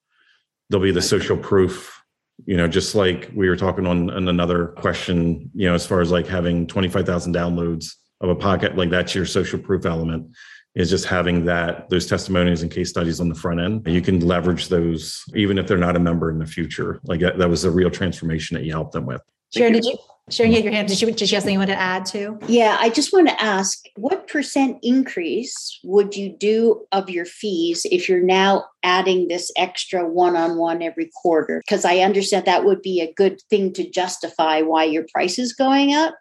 There'll 0.71 0.83
be 0.83 0.93
the 0.93 1.03
social 1.03 1.37
proof, 1.37 2.01
you 2.47 2.57
know, 2.57 2.67
just 2.67 2.95
like 2.95 3.31
we 3.35 3.51
were 3.51 3.57
talking 3.57 3.87
on, 3.87 4.09
on 4.09 4.29
another 4.29 4.69
question, 4.69 5.51
you 5.53 5.69
know, 5.69 5.75
as 5.75 5.87
far 5.87 6.01
as 6.01 6.11
like 6.11 6.27
having 6.27 6.67
25,000 6.67 7.35
downloads 7.35 7.97
of 8.23 8.31
a 8.31 8.35
pocket, 8.35 8.77
like 8.79 8.89
that's 8.89 9.15
your 9.15 9.27
social 9.27 9.59
proof 9.59 9.85
element 9.85 10.35
is 10.75 10.91
just 10.91 11.05
having 11.05 11.45
that 11.45 11.89
those 11.89 12.07
testimonies 12.07 12.63
and 12.63 12.71
case 12.71 12.91
studies 12.91 13.21
on 13.21 13.29
the 13.29 13.35
front 13.35 13.61
end. 13.61 13.87
You 13.87 14.03
can 14.03 14.21
leverage 14.21 14.69
those 14.69 15.25
even 15.35 15.59
if 15.59 15.67
they're 15.67 15.79
not 15.79 15.97
a 15.97 16.01
member 16.01 16.31
in 16.31 16.39
the 16.39 16.47
future. 16.47 17.01
Like 17.05 17.21
that 17.21 17.49
was 17.49 17.65
a 17.65 17.71
real 17.71 17.91
transformation 17.91 18.57
that 18.57 18.65
you 18.65 18.73
helped 18.73 18.93
them 18.93 19.07
with. 19.07 19.23
Sharon, 19.55 19.73
did 19.73 19.85
you 19.85 19.97
Sharon, 20.31 20.53
you 20.53 20.57
had 20.57 20.65
your 20.65 20.73
hand. 20.73 20.89
Did 20.89 21.03
you, 21.03 21.13
did 21.13 21.31
you 21.31 21.37
have 21.37 21.43
something 21.43 21.53
you 21.53 21.59
want 21.59 21.71
to 21.71 21.79
add 21.79 22.07
to? 22.07 22.39
Yeah, 22.49 22.79
I 22.81 22.89
just 22.89 23.13
want 23.13 23.29
to 23.29 23.43
ask 23.43 23.85
what 23.97 24.27
percent 24.27 24.79
increase 24.83 25.79
would 25.85 26.17
you 26.17 26.31
do 26.31 26.87
of 26.93 27.11
your 27.11 27.27
fees 27.27 27.85
if 27.91 28.09
you're 28.09 28.23
now 28.23 28.65
adding 28.83 29.29
this 29.29 29.53
extra 29.55 30.09
one 30.09 30.35
on 30.35 30.57
one 30.57 30.81
every 30.81 31.11
quarter? 31.15 31.63
Because 31.67 31.85
I 31.85 31.99
understand 31.99 32.47
that 32.47 32.65
would 32.65 32.81
be 32.81 33.03
a 33.03 33.13
good 33.13 33.43
thing 33.51 33.75
to 33.75 33.89
justify 33.89 34.63
why 34.63 34.85
your 34.85 35.05
price 35.13 35.39
is 35.39 35.53
going 35.53 35.93
up. 35.93 36.15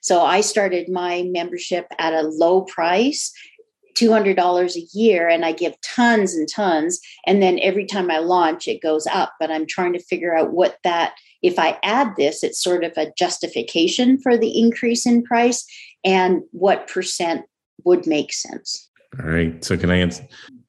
So 0.00 0.22
I 0.22 0.40
started 0.40 0.88
my 0.88 1.24
membership 1.30 1.86
at 1.98 2.14
a 2.14 2.22
low 2.22 2.62
price 2.62 3.32
$200 4.00 4.76
a 4.76 4.98
year 4.98 5.28
and 5.28 5.44
I 5.44 5.52
give 5.52 5.80
tons 5.82 6.34
and 6.34 6.48
tons. 6.48 7.00
And 7.26 7.42
then 7.42 7.58
every 7.60 7.84
time 7.84 8.10
I 8.10 8.18
launch, 8.18 8.66
it 8.68 8.82
goes 8.82 9.06
up. 9.06 9.34
But 9.38 9.50
I'm 9.50 9.66
trying 9.66 9.92
to 9.92 9.98
figure 9.98 10.36
out 10.36 10.52
what 10.52 10.78
that, 10.84 11.14
if 11.42 11.58
I 11.58 11.78
add 11.82 12.16
this, 12.16 12.42
it's 12.42 12.62
sort 12.62 12.84
of 12.84 12.92
a 12.96 13.12
justification 13.18 14.18
for 14.20 14.36
the 14.36 14.58
increase 14.58 15.06
in 15.06 15.22
price 15.22 15.66
and 16.04 16.42
what 16.52 16.88
percent 16.88 17.44
would 17.84 18.06
make 18.06 18.32
sense. 18.32 18.88
All 19.18 19.26
right. 19.26 19.62
So 19.64 19.76
can 19.76 19.90
I 19.90 19.96
answer? 19.96 20.26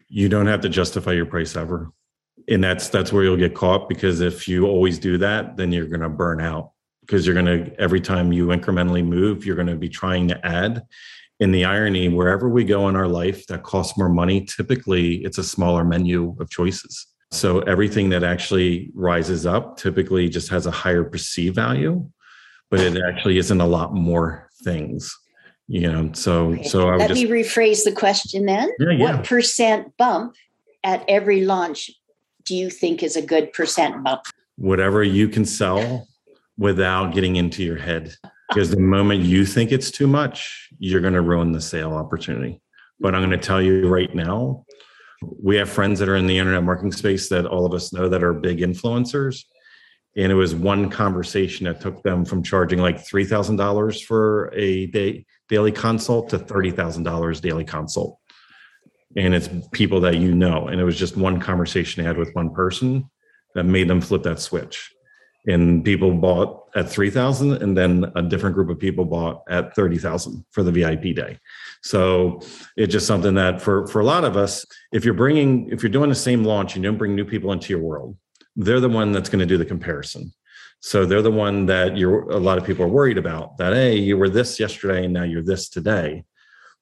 You 0.08 0.28
don't 0.28 0.48
have 0.48 0.62
to 0.62 0.70
justify 0.70 1.14
your 1.14 1.26
price 1.26 1.56
ever. 1.56 1.92
And 2.50 2.64
that's 2.64 2.90
that's 2.90 3.14
where 3.14 3.24
you'll 3.24 3.38
get 3.38 3.54
caught 3.54 3.88
because 3.88 4.20
if 4.20 4.48
you 4.48 4.66
always 4.66 4.98
do 4.98 5.18
that, 5.20 5.58
then 5.58 5.72
you're 5.72 5.86
gonna 5.86 6.10
burn 6.10 6.42
out 6.42 6.72
because 7.02 7.26
you're 7.26 7.36
gonna 7.36 7.70
every 7.78 8.02
time 8.02 8.34
you 8.34 8.48
incrementally 8.48 9.06
move, 9.06 9.46
you're 9.46 9.56
gonna 9.56 9.76
be 9.76 9.90
trying 9.90 10.28
to 10.30 10.46
add 10.46 10.84
in 11.42 11.52
the 11.52 11.66
irony, 11.66 12.08
wherever 12.08 12.48
we 12.48 12.64
go 12.64 12.88
in 12.88 12.96
our 12.96 13.08
life 13.08 13.48
that 13.48 13.64
costs 13.64 13.98
more 13.98 14.08
money, 14.08 14.46
typically 14.46 15.16
it's 15.26 15.40
a 15.40 15.44
smaller 15.44 15.84
menu 15.84 16.36
of 16.40 16.52
choices. 16.52 17.08
So 17.32 17.62
everything 17.62 18.10
that 18.10 18.24
actually 18.24 18.92
rises 18.94 19.48
up 19.48 19.76
typically 19.76 20.30
just 20.30 20.50
has 20.50 20.68
a 20.68 20.72
higher 20.72 21.04
perceived 21.04 21.56
value, 21.56 22.08
but 22.70 22.80
it 22.80 23.02
actually 23.02 23.40
isn't 23.40 23.60
a 23.60 23.66
lot 23.66 23.94
more 23.94 24.50
things. 24.64 25.18
You 25.68 25.92
know, 25.92 26.12
so 26.14 26.50
okay. 26.50 26.64
so 26.64 26.90
I 26.90 26.98
let 26.98 27.08
just, 27.08 27.24
me 27.24 27.30
rephrase 27.30 27.86
the 27.86 27.94
question 27.94 28.46
then. 28.46 28.70
Yeah, 28.78 28.92
yeah. 28.92 29.16
What 29.16 29.26
percent 29.26 29.96
bump 29.98 30.36
at 30.84 31.04
every 31.08 31.46
launch 31.46 31.90
do 32.44 32.56
you 32.56 32.70
think 32.70 33.02
is 33.02 33.16
a 33.16 33.22
good 33.22 33.54
percent 33.54 34.04
bump? 34.04 34.24
Whatever 34.58 35.02
you 35.02 35.30
can 35.30 35.46
sell 35.46 36.08
without 36.58 37.14
getting 37.14 37.38
into 37.38 37.64
your 37.64 37.78
head 37.78 38.14
because 38.54 38.70
the 38.70 38.80
moment 38.80 39.22
you 39.22 39.46
think 39.46 39.72
it's 39.72 39.90
too 39.92 40.08
much, 40.08 40.70
you're 40.78 41.00
going 41.00 41.14
to 41.14 41.22
ruin 41.22 41.54
the 41.54 41.62
sale 41.62 41.94
opportunity. 41.94 42.62
But 43.00 43.16
I'm 43.16 43.22
going 43.22 43.32
to 43.32 43.38
tell 43.38 43.62
you 43.62 43.88
right 43.88 44.14
now, 44.14 44.66
We 45.22 45.56
have 45.58 45.70
friends 45.70 46.00
that 46.00 46.10
are 46.10 46.16
in 46.16 46.28
the 46.28 46.38
internet 46.38 46.64
marketing 46.64 46.92
space 46.92 47.30
that 47.30 47.46
all 47.46 47.66
of 47.66 47.74
us 47.74 47.94
know 47.94 48.10
that 48.10 48.24
are 48.24 48.34
big 48.34 48.60
influencers. 48.60 49.44
And 50.18 50.32
it 50.32 50.36
was 50.36 50.54
one 50.56 50.90
conversation 50.90 51.66
that 51.68 51.80
took 51.80 52.04
them 52.04 52.26
from 52.26 52.44
charging 52.44 52.80
like 52.80 52.98
$3,000 52.98 54.04
for 54.04 54.52
a 54.54 54.88
day, 54.88 55.26
daily 55.48 55.72
consult 55.72 56.30
to 56.30 56.40
$30,000 56.40 57.42
daily 57.42 57.64
consult. 57.64 58.18
And 59.16 59.34
it's 59.34 59.50
people 59.72 60.02
that 60.02 60.18
you 60.18 60.34
know. 60.34 60.68
And 60.68 60.82
it 60.82 60.84
was 60.84 60.98
just 60.98 61.16
one 61.16 61.40
conversation 61.40 62.02
they 62.02 62.08
had 62.08 62.18
with 62.18 62.34
one 62.34 62.54
person 62.54 63.10
that 63.56 63.64
made 63.64 63.88
them 63.88 64.02
flip 64.02 64.24
that 64.24 64.40
switch 64.40 64.92
and 65.48 65.84
people 65.84 66.14
bought 66.14 66.70
at 66.76 66.90
3000 66.90 67.62
and 67.62 67.78
then 67.78 68.12
a 68.16 68.22
different 68.22 68.56
group 68.56 68.70
of 68.70 68.80
people 68.80 69.06
bought 69.06 69.44
at 69.50 69.76
30000 69.76 70.46
for 70.52 70.64
the 70.64 70.72
vip 70.72 71.16
day. 71.16 71.38
So 71.82 72.42
it's 72.78 72.94
just 72.94 73.08
something 73.08 73.34
that 73.36 73.62
for 73.62 73.88
for 73.88 74.02
a 74.02 74.06
lot 74.06 74.24
of 74.24 74.38
us 74.38 74.66
if 74.92 75.04
you're 75.04 75.14
bringing 75.14 75.70
if 75.70 75.82
you're 75.82 75.92
doing 75.92 76.10
the 76.10 76.16
same 76.16 76.44
launch 76.44 76.76
and 76.76 76.84
you 76.84 76.90
don't 76.90 76.98
bring 76.98 77.16
new 77.16 77.26
people 77.26 77.52
into 77.52 77.74
your 77.74 77.82
world 77.82 78.16
they're 78.56 78.80
the 78.80 78.90
one 78.90 79.12
that's 79.12 79.30
going 79.30 79.40
to 79.40 79.46
do 79.46 79.58
the 79.58 79.66
comparison. 79.66 80.34
So 80.82 81.06
they're 81.06 81.22
the 81.22 81.32
one 81.32 81.68
that 81.68 81.96
you're 81.96 82.30
a 82.32 82.40
lot 82.40 82.58
of 82.58 82.66
people 82.66 82.86
are 82.86 82.90
worried 82.90 83.18
about 83.18 83.58
that 83.58 83.74
hey 83.74 83.98
you 83.98 84.18
were 84.18 84.30
this 84.30 84.60
yesterday 84.60 85.06
and 85.06 85.14
now 85.14 85.24
you're 85.24 85.44
this 85.44 85.70
today. 85.70 86.24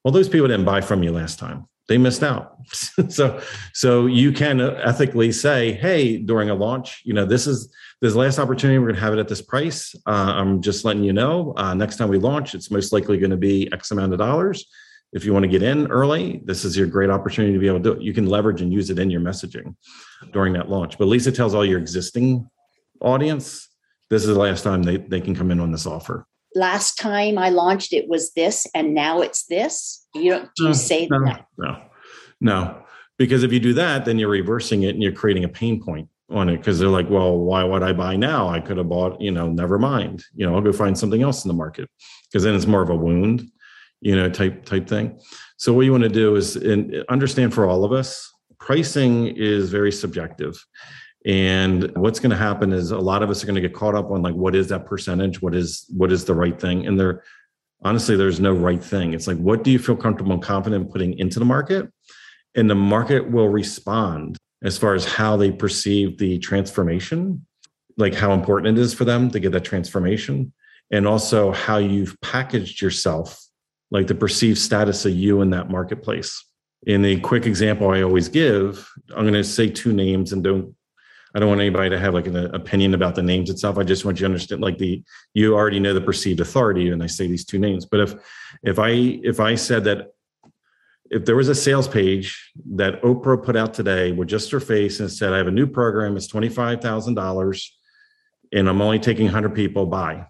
Well 0.03 0.11
those 0.11 0.29
people 0.29 0.47
didn't 0.47 0.65
buy 0.65 0.81
from 0.81 1.03
you 1.03 1.11
last 1.11 1.39
time 1.39 1.67
they 1.89 1.97
missed 1.97 2.23
out 2.23 2.55
so 3.09 3.41
so 3.73 4.05
you 4.05 4.31
can 4.31 4.61
ethically 4.61 5.31
say 5.31 5.73
hey 5.73 6.15
during 6.17 6.49
a 6.49 6.55
launch 6.55 7.01
you 7.03 7.13
know 7.13 7.25
this 7.25 7.45
is 7.45 7.69
this 8.01 8.15
last 8.15 8.39
opportunity, 8.39 8.79
we're 8.79 8.87
going 8.87 8.95
to 8.95 9.01
have 9.01 9.13
it 9.13 9.19
at 9.19 9.27
this 9.27 9.41
price. 9.41 9.93
Uh, 10.05 10.33
I'm 10.37 10.61
just 10.61 10.85
letting 10.85 11.03
you 11.03 11.11
know. 11.11 11.53
Uh, 11.57 11.73
next 11.73 11.97
time 11.97 12.07
we 12.07 12.17
launch, 12.17 12.55
it's 12.55 12.71
most 12.71 12.93
likely 12.93 13.17
going 13.17 13.31
to 13.31 13.37
be 13.37 13.69
X 13.73 13.91
amount 13.91 14.13
of 14.13 14.19
dollars. 14.19 14.65
If 15.11 15.25
you 15.25 15.33
want 15.33 15.43
to 15.43 15.49
get 15.49 15.63
in 15.63 15.87
early, 15.87 16.41
this 16.45 16.63
is 16.63 16.77
your 16.77 16.87
great 16.87 17.09
opportunity 17.09 17.53
to 17.53 17.59
be 17.59 17.67
able 17.67 17.79
to 17.79 17.83
do 17.83 17.91
it. 17.93 18.01
You 18.01 18.13
can 18.13 18.27
leverage 18.27 18.61
and 18.61 18.71
use 18.71 18.89
it 18.89 18.99
in 18.99 19.09
your 19.09 19.21
messaging 19.21 19.75
during 20.31 20.53
that 20.53 20.69
launch. 20.69 20.97
But 20.97 21.05
Lisa 21.05 21.31
tells 21.31 21.53
all 21.53 21.65
your 21.65 21.79
existing 21.79 22.49
audience, 23.01 23.67
this 24.09 24.21
is 24.21 24.29
the 24.29 24.39
last 24.39 24.63
time 24.63 24.83
they, 24.83 24.97
they 24.97 25.19
can 25.19 25.35
come 25.35 25.51
in 25.51 25.59
on 25.59 25.71
this 25.71 25.85
offer. 25.85 26.25
Last 26.55 26.97
time 26.97 27.37
I 27.37 27.49
launched, 27.49 27.91
it 27.91 28.07
was 28.07 28.31
this, 28.33 28.65
and 28.73 28.93
now 28.93 29.21
it's 29.21 29.45
this. 29.45 29.98
You 30.13 30.31
don't 30.31 30.49
do 30.55 30.67
you 30.67 30.73
say 30.73 31.07
no, 31.09 31.23
that? 31.25 31.45
No, 31.57 31.81
no, 32.41 32.83
because 33.17 33.43
if 33.43 33.51
you 33.51 33.59
do 33.59 33.73
that, 33.73 34.05
then 34.05 34.17
you're 34.17 34.29
reversing 34.29 34.83
it 34.83 34.89
and 34.89 35.03
you're 35.03 35.11
creating 35.11 35.43
a 35.43 35.49
pain 35.49 35.83
point 35.83 36.07
on 36.29 36.49
it 36.49 36.57
because 36.57 36.79
they're 36.79 36.89
like, 36.89 37.09
well, 37.09 37.37
why 37.37 37.63
would 37.63 37.83
I 37.83 37.93
buy 37.93 38.15
now? 38.15 38.47
I 38.47 38.59
could 38.59 38.77
have 38.77 38.89
bought, 38.89 39.19
you 39.19 39.31
know, 39.31 39.49
never 39.49 39.79
mind. 39.79 40.23
You 40.35 40.45
know, 40.45 40.55
I'll 40.55 40.61
go 40.61 40.71
find 40.71 40.97
something 40.97 41.21
else 41.21 41.43
in 41.43 41.47
the 41.47 41.55
market 41.55 41.89
because 42.25 42.43
then 42.43 42.55
it's 42.55 42.67
more 42.67 42.81
of 42.81 42.89
a 42.89 42.95
wound, 42.95 43.43
you 44.01 44.15
know, 44.15 44.29
type 44.29 44.65
type 44.65 44.87
thing. 44.87 45.19
So 45.57 45.73
what 45.73 45.85
you 45.85 45.91
want 45.91 46.03
to 46.03 46.09
do 46.09 46.35
is 46.35 46.55
in, 46.55 47.03
understand 47.09 47.53
for 47.53 47.67
all 47.67 47.83
of 47.83 47.91
us, 47.91 48.31
pricing 48.59 49.27
is 49.27 49.69
very 49.69 49.91
subjective. 49.91 50.55
And 51.25 51.91
what's 51.97 52.19
going 52.19 52.29
to 52.29 52.37
happen 52.37 52.71
is 52.71 52.91
a 52.91 52.97
lot 52.97 53.23
of 53.23 53.29
us 53.29 53.43
are 53.43 53.45
going 53.45 53.55
to 53.55 53.61
get 53.61 53.73
caught 53.73 53.95
up 53.95 54.09
on 54.09 54.21
like 54.21 54.35
what 54.35 54.55
is 54.55 54.69
that 54.69 54.85
percentage? 54.85 55.41
What 55.41 55.53
is 55.53 55.85
what 55.89 56.11
is 56.11 56.25
the 56.25 56.33
right 56.33 56.59
thing? 56.59 56.87
And 56.87 56.99
there 56.99 57.23
honestly, 57.83 58.15
there's 58.15 58.39
no 58.39 58.53
right 58.53 58.83
thing. 58.83 59.13
It's 59.13 59.27
like 59.27 59.37
what 59.37 59.63
do 59.63 59.71
you 59.71 59.79
feel 59.79 59.95
comfortable 59.95 60.33
and 60.33 60.41
confident 60.41 60.91
putting 60.91 61.17
into 61.17 61.39
the 61.39 61.45
market? 61.45 61.89
And 62.55 62.69
the 62.69 62.75
market 62.75 63.29
will 63.29 63.47
respond 63.47 64.37
as 64.63 64.77
far 64.77 64.93
as 64.93 65.05
how 65.05 65.37
they 65.37 65.51
perceive 65.51 66.17
the 66.17 66.39
transformation, 66.39 67.45
like 67.97 68.13
how 68.13 68.33
important 68.33 68.77
it 68.77 68.81
is 68.81 68.93
for 68.93 69.05
them 69.05 69.31
to 69.31 69.39
get 69.39 69.51
that 69.53 69.63
transformation, 69.63 70.51
and 70.91 71.07
also 71.07 71.51
how 71.51 71.77
you've 71.77 72.19
packaged 72.21 72.81
yourself, 72.81 73.39
like 73.91 74.07
the 74.07 74.15
perceived 74.15 74.57
status 74.57 75.05
of 75.05 75.13
you 75.13 75.41
in 75.41 75.51
that 75.51 75.69
marketplace. 75.69 76.43
In 76.87 77.01
the 77.01 77.19
quick 77.19 77.45
example 77.45 77.91
I 77.91 78.01
always 78.01 78.29
give, 78.29 78.89
I'm 79.11 79.23
going 79.23 79.33
to 79.33 79.43
say 79.43 79.69
two 79.69 79.93
names 79.93 80.33
and 80.33 80.43
don't 80.43 80.75
I 81.35 81.39
don't 81.39 81.49
want 81.49 81.61
anybody 81.61 81.89
to 81.91 81.99
have 81.99 82.13
like 82.13 82.27
an 82.27 82.37
opinion 82.55 82.93
about 82.93 83.15
the 83.15 83.21
names 83.21 83.49
itself. 83.49 83.77
I 83.77 83.83
just 83.83 84.03
want 84.03 84.17
you 84.17 84.23
to 84.23 84.31
understand 84.31 84.61
like 84.61 84.77
the 84.77 85.03
you 85.33 85.55
already 85.55 85.79
know 85.79 85.93
the 85.93 86.01
perceived 86.01 86.39
authority 86.39 86.89
and 86.89 87.03
I 87.03 87.07
say 87.07 87.27
these 87.27 87.45
two 87.45 87.59
names. 87.59 87.85
But 87.85 87.99
if 87.99 88.15
if 88.63 88.79
I 88.79 88.89
if 88.89 89.39
I 89.39 89.55
said 89.55 89.83
that 89.83 90.13
if 91.11 91.25
there 91.25 91.35
was 91.35 91.49
a 91.49 91.55
sales 91.55 91.87
page 91.87 92.51
that 92.73 93.01
Oprah 93.01 93.43
put 93.43 93.55
out 93.55 93.73
today 93.73 94.11
with 94.11 94.27
just 94.27 94.51
her 94.51 94.59
face 94.59 94.99
and 94.99 95.11
said, 95.11 95.33
I 95.33 95.37
have 95.37 95.47
a 95.47 95.51
new 95.51 95.65
program, 95.65 96.15
it's 96.15 96.27
$25,000 96.27 97.67
and 98.51 98.69
I'm 98.69 98.81
only 98.81 98.99
taking 98.99 99.25
100 99.25 99.55
people, 99.55 99.85
buy. 99.85 100.27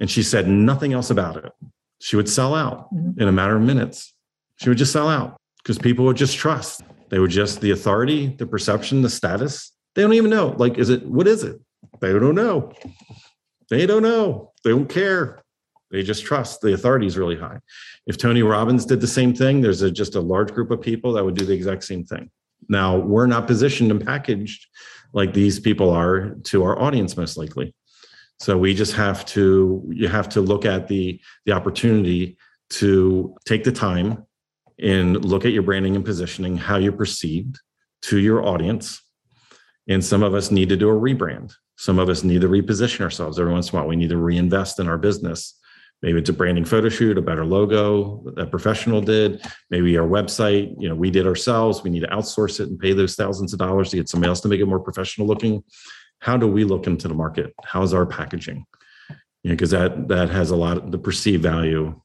And 0.00 0.10
she 0.10 0.22
said 0.22 0.48
nothing 0.48 0.92
else 0.92 1.10
about 1.10 1.36
it. 1.36 1.52
She 2.00 2.16
would 2.16 2.28
sell 2.28 2.54
out 2.54 2.92
mm-hmm. 2.92 3.20
in 3.20 3.28
a 3.28 3.32
matter 3.32 3.56
of 3.56 3.62
minutes. 3.62 4.14
She 4.56 4.68
would 4.68 4.78
just 4.78 4.92
sell 4.92 5.08
out 5.08 5.36
because 5.62 5.78
people 5.78 6.04
would 6.06 6.16
just 6.16 6.36
trust. 6.36 6.82
They 7.10 7.18
would 7.18 7.30
just, 7.30 7.60
the 7.60 7.70
authority, 7.70 8.28
the 8.28 8.46
perception, 8.46 9.02
the 9.02 9.10
status, 9.10 9.72
they 9.94 10.02
don't 10.02 10.14
even 10.14 10.30
know. 10.30 10.54
Like, 10.58 10.78
is 10.78 10.90
it, 10.90 11.04
what 11.06 11.26
is 11.26 11.42
it? 11.42 11.60
They 12.00 12.12
don't 12.12 12.34
know. 12.34 12.72
They 13.70 13.86
don't 13.86 14.02
know. 14.02 14.52
They 14.64 14.70
don't 14.70 14.88
care. 14.88 15.42
They 15.90 16.02
just 16.02 16.24
trust 16.24 16.60
the 16.60 16.74
authority 16.74 17.06
is 17.06 17.16
really 17.16 17.36
high. 17.36 17.60
If 18.06 18.18
Tony 18.18 18.42
Robbins 18.42 18.84
did 18.84 19.00
the 19.00 19.06
same 19.06 19.34
thing, 19.34 19.60
there's 19.60 19.82
a, 19.82 19.90
just 19.90 20.16
a 20.16 20.20
large 20.20 20.52
group 20.52 20.70
of 20.70 20.80
people 20.80 21.12
that 21.12 21.24
would 21.24 21.36
do 21.36 21.44
the 21.44 21.54
exact 21.54 21.84
same 21.84 22.04
thing. 22.04 22.30
Now, 22.68 22.96
we're 22.96 23.26
not 23.26 23.46
positioned 23.46 23.90
and 23.90 24.04
packaged 24.04 24.66
like 25.12 25.32
these 25.32 25.60
people 25.60 25.90
are 25.90 26.30
to 26.44 26.64
our 26.64 26.80
audience, 26.80 27.16
most 27.16 27.36
likely. 27.36 27.74
So 28.40 28.58
we 28.58 28.74
just 28.74 28.94
have 28.94 29.24
to 29.26 29.88
you 29.94 30.08
have 30.08 30.28
to 30.30 30.40
look 30.40 30.64
at 30.64 30.88
the 30.88 31.20
the 31.46 31.52
opportunity 31.52 32.36
to 32.70 33.34
take 33.46 33.62
the 33.62 33.72
time 33.72 34.26
and 34.78 35.24
look 35.24 35.44
at 35.44 35.52
your 35.52 35.62
branding 35.62 35.94
and 35.94 36.04
positioning, 36.04 36.56
how 36.56 36.76
you're 36.76 36.92
perceived 36.92 37.60
to 38.02 38.18
your 38.18 38.44
audience. 38.44 39.00
And 39.88 40.04
some 40.04 40.22
of 40.22 40.34
us 40.34 40.50
need 40.50 40.68
to 40.70 40.76
do 40.76 40.88
a 40.88 40.94
rebrand. 40.94 41.54
Some 41.76 41.98
of 41.98 42.08
us 42.08 42.24
need 42.24 42.40
to 42.40 42.48
reposition 42.48 43.00
ourselves 43.00 43.38
every 43.38 43.52
once 43.52 43.70
in 43.70 43.76
a 43.76 43.80
while. 43.80 43.88
We 43.88 43.96
need 43.96 44.10
to 44.10 44.16
reinvest 44.16 44.78
in 44.80 44.88
our 44.88 44.98
business. 44.98 45.58
Maybe 46.02 46.18
it's 46.18 46.28
a 46.28 46.34
branding 46.34 46.66
photo 46.66 46.90
shoot 46.90 47.16
a 47.16 47.22
better 47.22 47.46
logo 47.46 48.22
that 48.36 48.42
a 48.42 48.46
professional 48.46 49.00
did 49.00 49.42
maybe 49.70 49.96
our 49.96 50.06
website 50.06 50.74
you 50.78 50.86
know 50.86 50.94
we 50.94 51.10
did 51.10 51.26
ourselves. 51.26 51.82
We 51.82 51.88
need 51.88 52.00
to 52.00 52.08
outsource 52.08 52.60
it 52.60 52.68
and 52.68 52.78
pay 52.78 52.92
those 52.92 53.14
thousands 53.14 53.54
of 53.54 53.58
dollars 53.58 53.88
to 53.90 53.96
get 53.96 54.10
somebody 54.10 54.28
else 54.28 54.40
to 54.42 54.48
make 54.48 54.60
it 54.60 54.66
more 54.66 54.80
professional 54.80 55.26
looking. 55.26 55.64
How 56.18 56.36
do 56.36 56.46
we 56.46 56.64
look 56.64 56.86
into 56.86 57.08
the 57.08 57.14
market? 57.14 57.54
How's 57.64 57.94
our 57.94 58.04
packaging? 58.04 58.66
You 59.42 59.50
know 59.50 59.54
because 59.54 59.70
that 59.70 60.08
that 60.08 60.28
has 60.28 60.50
a 60.50 60.56
lot 60.56 60.76
of 60.76 60.92
the 60.92 60.98
perceived 60.98 61.42
value. 61.42 61.98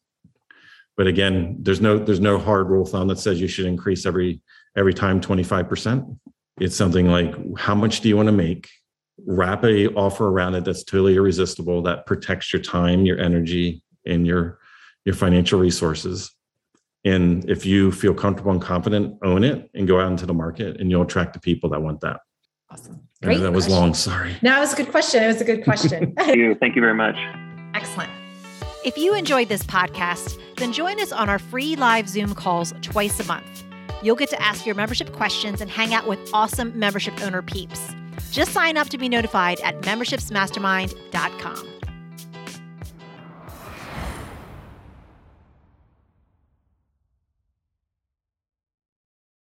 But 0.95 1.07
again 1.07 1.57
there's 1.59 1.81
no 1.81 1.99
there's 1.99 2.21
no 2.21 2.37
hard 2.37 2.69
rule 2.69 2.83
of 2.83 2.89
thumb 2.89 3.09
that 3.09 3.19
says 3.19 3.41
you 3.41 3.47
should 3.49 3.65
increase 3.65 4.05
every 4.05 4.41
every 4.77 4.93
time 4.93 5.19
25% 5.19 6.17
it's 6.59 6.75
something 6.75 7.07
like 7.07 7.33
how 7.57 7.75
much 7.75 8.01
do 8.01 8.09
you 8.09 8.17
want 8.17 8.27
to 8.27 8.33
make? 8.33 8.69
Wrap 9.25 9.63
a 9.63 9.93
offer 9.93 10.27
around 10.27 10.55
it 10.55 10.65
that's 10.65 10.83
totally 10.83 11.15
irresistible 11.15 11.81
that 11.83 12.05
protects 12.05 12.53
your 12.53 12.61
time 12.61 13.05
your 13.05 13.19
energy 13.19 13.83
and 14.05 14.25
your 14.25 14.59
your 15.05 15.15
financial 15.15 15.59
resources. 15.59 16.31
And 17.05 17.49
if 17.49 17.65
you 17.65 17.91
feel 17.91 18.13
comfortable 18.13 18.51
and 18.51 18.61
confident 18.61 19.17
own 19.23 19.43
it 19.43 19.69
and 19.73 19.87
go 19.87 19.99
out 19.99 20.11
into 20.11 20.25
the 20.25 20.33
market 20.33 20.79
and 20.79 20.89
you'll 20.91 21.03
attract 21.03 21.33
the 21.33 21.39
people 21.39 21.69
that 21.69 21.81
want 21.81 22.01
that. 22.01 22.19
Awesome. 22.69 23.01
Great 23.23 23.39
that 23.39 23.51
was 23.51 23.67
long 23.67 23.93
sorry. 23.93 24.35
No 24.41 24.57
it 24.57 24.59
was 24.59 24.73
a 24.73 24.77
good 24.77 24.91
question. 24.91 25.23
It 25.23 25.27
was 25.27 25.41
a 25.41 25.45
good 25.45 25.63
question. 25.63 26.13
Thank 26.17 26.37
you. 26.37 26.55
Thank 26.55 26.75
you 26.75 26.81
very 26.81 26.93
much. 26.93 27.15
Excellent. 27.73 28.11
If 28.85 28.97
you 28.97 29.13
enjoyed 29.15 29.49
this 29.49 29.63
podcast 29.63 30.39
then 30.57 30.73
join 30.73 30.99
us 30.99 31.11
on 31.11 31.29
our 31.29 31.39
free 31.39 31.75
live 31.75 32.07
zoom 32.07 32.35
calls 32.35 32.73
twice 32.81 33.19
a 33.19 33.23
month 33.23 33.63
you'll 34.03 34.15
get 34.15 34.29
to 34.29 34.41
ask 34.41 34.65
your 34.65 34.75
membership 34.75 35.13
questions 35.13 35.61
and 35.61 35.69
hang 35.69 35.93
out 35.93 36.07
with 36.07 36.19
awesome 36.33 36.77
membership 36.77 37.21
owner 37.21 37.41
peeps. 37.41 37.93
Just 38.31 38.51
sign 38.51 38.77
up 38.77 38.89
to 38.89 38.97
be 38.97 39.09
notified 39.09 39.59
at 39.61 39.81
membershipsmastermind.com 39.81 41.78